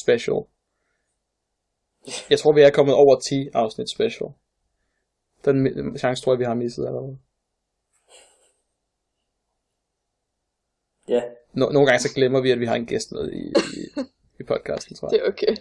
[0.00, 0.36] special.
[2.30, 4.30] Jeg tror, vi er kommet over 10 afsnit special.
[5.44, 7.18] Den chance tror jeg, vi har misset allerede.
[11.08, 11.22] Ja.
[11.52, 14.00] Nå, nogle gange så glemmer vi, at vi har en gæst med i, i,
[14.40, 15.24] i podcasten, tror Det jeg.
[15.24, 15.56] er okay.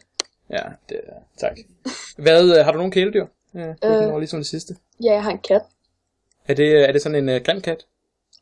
[0.49, 1.13] Ja, det er...
[1.37, 1.57] Tak.
[2.17, 3.25] Hvad, øh, har du nogle kæledyr?
[3.53, 4.13] Ja, øh.
[4.13, 4.17] Øh.
[4.17, 4.75] ligesom det sidste.
[5.03, 5.61] Ja, jeg har en kat.
[6.47, 7.85] Er det, er det sådan en uh, grim kat?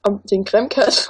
[0.04, 1.08] Om det er en grim kat.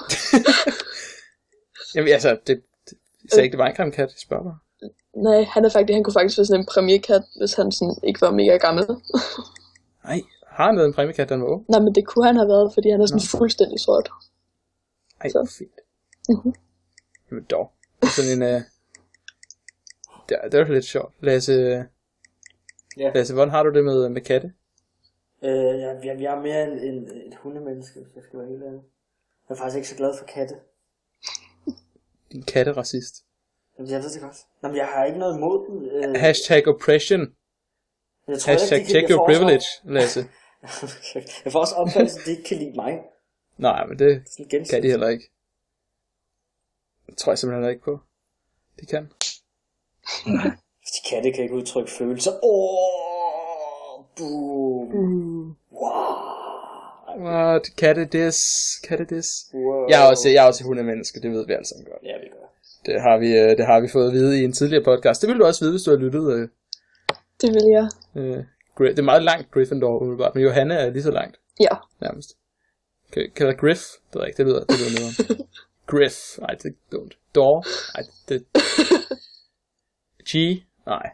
[1.96, 4.58] Jamen altså, det, det jeg sagde ikke, det var en grim kat, jeg spørger bare.
[5.16, 8.22] Nej, han, er faktisk, han kunne faktisk være sådan en premierkat, hvis han sådan ikke
[8.22, 8.86] var mega gammel.
[10.04, 11.66] Nej, har han været en præmiekat, der var ung?
[11.70, 14.10] Nej, men det kunne han have været, fordi han er sådan fuldstændig sort.
[15.22, 15.56] Ej, Så.
[15.58, 15.80] fint.
[16.30, 16.54] Mhm.
[17.32, 17.72] Jamen dog.
[18.16, 18.42] Sådan en...
[18.56, 18.62] Uh...
[20.30, 21.14] Det, er- det er jo lidt sjovt.
[21.20, 21.86] Lasse,
[22.98, 23.12] Ja.
[23.16, 24.54] Lasse, hvordan har du det med, med katte?
[25.44, 28.64] Øh, jeg, jeg, jeg er mere en, en, et hundemenneske, hvis jeg skal være helt
[28.64, 28.82] ærlig.
[29.50, 30.56] Jeg er faktisk ikke så glad for katte.
[32.32, 33.16] Din katteracist.
[33.78, 34.38] Jamen, jeg ved det godt.
[34.62, 35.84] Nå, men jeg har ikke noget imod dem.
[36.10, 37.22] Øh, Hashtag oppression.
[38.28, 40.20] jeg tror Hashtag ikke, de kan- check your får også- privilege, Lasse.
[41.46, 43.00] jeg får også opfattelsen, at de ikke kan lide mig.
[43.58, 44.70] Nej, men det gensidigt.
[44.70, 45.30] kan de heller ikke.
[47.08, 48.00] Det tror jeg simpelthen heller ikke på.
[48.80, 49.12] De kan.
[50.94, 52.32] De katte kan ikke udtrykke følelser.
[52.44, 54.88] Åh, boom.
[54.88, 55.56] Mm.
[55.72, 57.26] Wow.
[57.26, 57.76] What?
[57.78, 58.38] Katte this?
[58.88, 59.28] Katte this?
[59.54, 59.88] wow.
[59.90, 62.04] Jeg er også, jeg er også hundemenneske, det ved vi alle sammen godt.
[62.04, 62.28] Ja, vi.
[62.86, 65.22] Det har vi, øh, det har vi fået at vide i en tidligere podcast.
[65.22, 66.26] Det vil du også vide, hvis du har lyttet.
[66.36, 66.48] Øh,
[67.42, 67.88] Det vil jeg.
[68.16, 68.44] øh,
[68.92, 71.76] det er meget langt Gryffindor, umiddelbart, men Johanna er lige så langt, Ja.
[72.02, 72.30] nærmest.
[73.12, 73.82] Kan, kan der Griff?
[74.14, 75.48] Det ved ikke, det lyder, det lyder noget.
[75.92, 76.16] Griff.
[76.40, 77.14] Nej, det er dumt.
[77.36, 77.66] Door?
[77.96, 78.46] Nej, det...
[80.30, 80.34] G?
[80.86, 81.10] Nej.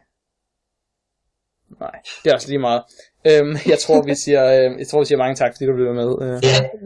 [1.79, 2.83] Nej, det er også lige meget.
[3.29, 5.93] Øhm, jeg tror, vi siger, øh, jeg tror, vi siger mange tak, fordi du blev
[5.93, 6.09] med.
[6.25, 6.33] Øh,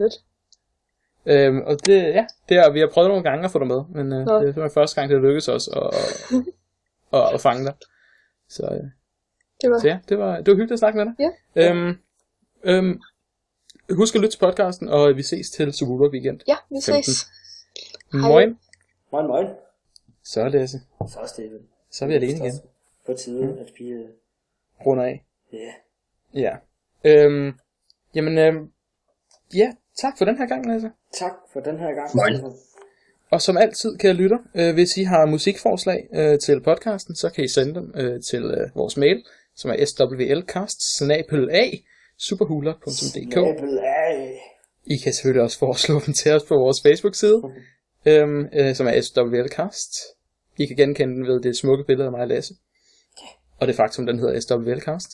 [0.02, 0.14] Lidt.
[1.26, 3.82] Øhm, og det, ja, det er, vi har prøvet nogle gange at få dig med,
[3.88, 4.34] men øh, Nå.
[4.34, 6.36] det er simpelthen første gang, det lykkedes os at, at,
[7.18, 7.74] at, at fange dig.
[8.48, 8.90] Så, øh,
[9.62, 11.14] Det var så ja, det var, det var hyggeligt at snakke med dig.
[11.56, 11.70] Ja.
[11.70, 11.98] Øhm,
[12.64, 13.00] øhm,
[13.90, 16.40] husk at lytte til podcasten, og vi ses til Subulok Weekend.
[16.48, 17.26] Ja, vi ses.
[18.12, 18.20] Hej.
[18.30, 18.58] Moin.
[19.12, 19.46] Moin, moin.
[20.24, 20.80] Så er Lasse.
[21.08, 21.60] Så er Steven.
[21.90, 22.52] Så er vi alene igen.
[23.06, 23.88] På tide, at vi...
[23.88, 24.08] øh,
[24.86, 25.24] Runder af.
[25.52, 25.72] Ja.
[26.34, 26.56] Ja.
[27.04, 27.52] Øhm,
[28.14, 28.70] jamen, øhm,
[29.54, 30.90] ja, tak for den her gang, Lasse.
[31.18, 32.08] Tak for den her gang.
[32.10, 32.52] Steven.
[33.30, 37.44] Og som altid, kære lytter, øh, hvis I har musikforslag øh, til podcasten, så kan
[37.44, 39.24] I sende dem øh, til øh, vores mail,
[39.56, 40.80] som er swlcast.
[44.86, 47.42] I kan selvfølgelig også foreslå dem til os på vores Facebook-side,
[48.06, 49.92] øhm, øh, som er swlcast.
[50.58, 52.54] I kan genkende den ved det smukke billede af mig og Lasse.
[53.60, 55.10] Og det faktum, den hedder swlcast.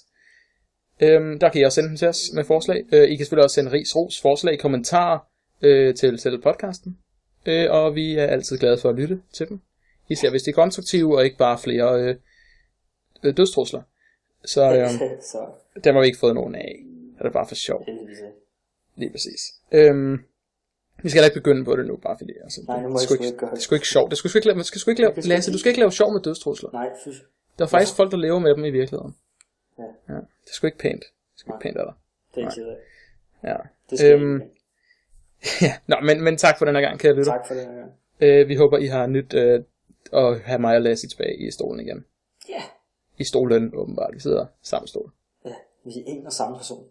[1.01, 2.85] Øhm, der kan I også sende dem til os med forslag.
[2.93, 5.32] Øh, I kan selvfølgelig også sende ris, ros, forslag, kommentarer
[5.63, 6.99] øh, til selve podcasten.
[7.47, 9.61] Øh, og vi er altid glade for at lytte til dem.
[10.09, 12.17] Især hvis de er konstruktive, og ikke bare flere øh,
[13.23, 13.83] øh, dødstrusler.
[14.45, 14.89] Så øh,
[15.21, 15.47] Så,
[15.85, 16.83] dem har vi ikke fået nogen af.
[17.19, 17.85] Det er bare for sjov.
[17.89, 18.17] ikke.
[18.97, 19.41] Lige præcis.
[19.73, 20.25] Øhm,
[21.03, 23.01] Vi skal heller ikke begynde på det nu, bare fordi, altså, Nej, nu må det,
[23.03, 24.11] sgu ikke det sgu ikke sjovt.
[24.11, 25.81] Det er sgu ikke lave, skal sgu ikke lave, Det Lasse, ikke- du skal ikke
[25.81, 26.71] lave sjov med dødstrusler.
[26.73, 27.09] Nej, fy.
[27.59, 29.17] Der er faktisk folk, der lever med dem i virkeligheden.
[29.79, 29.83] Ja.
[30.09, 30.15] ja.
[30.15, 31.01] Det er sgu ikke pænt.
[31.33, 31.95] Det sgu ikke pænt af dig.
[32.35, 32.77] Det er ikke.
[33.45, 33.57] Ja.
[33.91, 34.43] Det skal Øhm, øhm,
[35.63, 35.73] ja.
[35.87, 37.33] Nå, men, men tak for den her gang, kære lytter.
[37.33, 37.93] Tak for det her gang.
[38.21, 39.65] Øh, vi håber, I har nyt øh,
[40.13, 42.05] at have mig og Lasse tilbage i stolen igen.
[42.49, 42.63] Ja.
[43.19, 44.11] I stolen, åbenbart.
[44.15, 45.11] Vi sidder samme stol.
[45.45, 46.85] Ja, vi er en og samme person.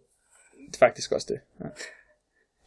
[0.67, 1.39] Det er faktisk også det.
[1.59, 1.69] Ja.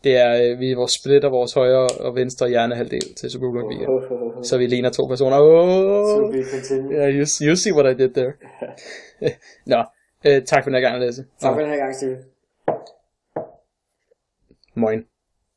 [0.05, 4.45] Det er, øh, vi vores splitter vores højre og venstre hjernehalvdel til Superbook Weekend.
[4.45, 5.39] Så vi ligner to personer.
[5.41, 6.35] Oh!
[6.53, 6.93] continued.
[6.93, 8.33] Yeah, you, you see what I did there.
[9.73, 9.85] Nå,
[10.27, 11.25] øh, tak for den her gang, Lasse.
[11.41, 12.17] Tak for den her gang, Steve.
[14.75, 15.05] Moin.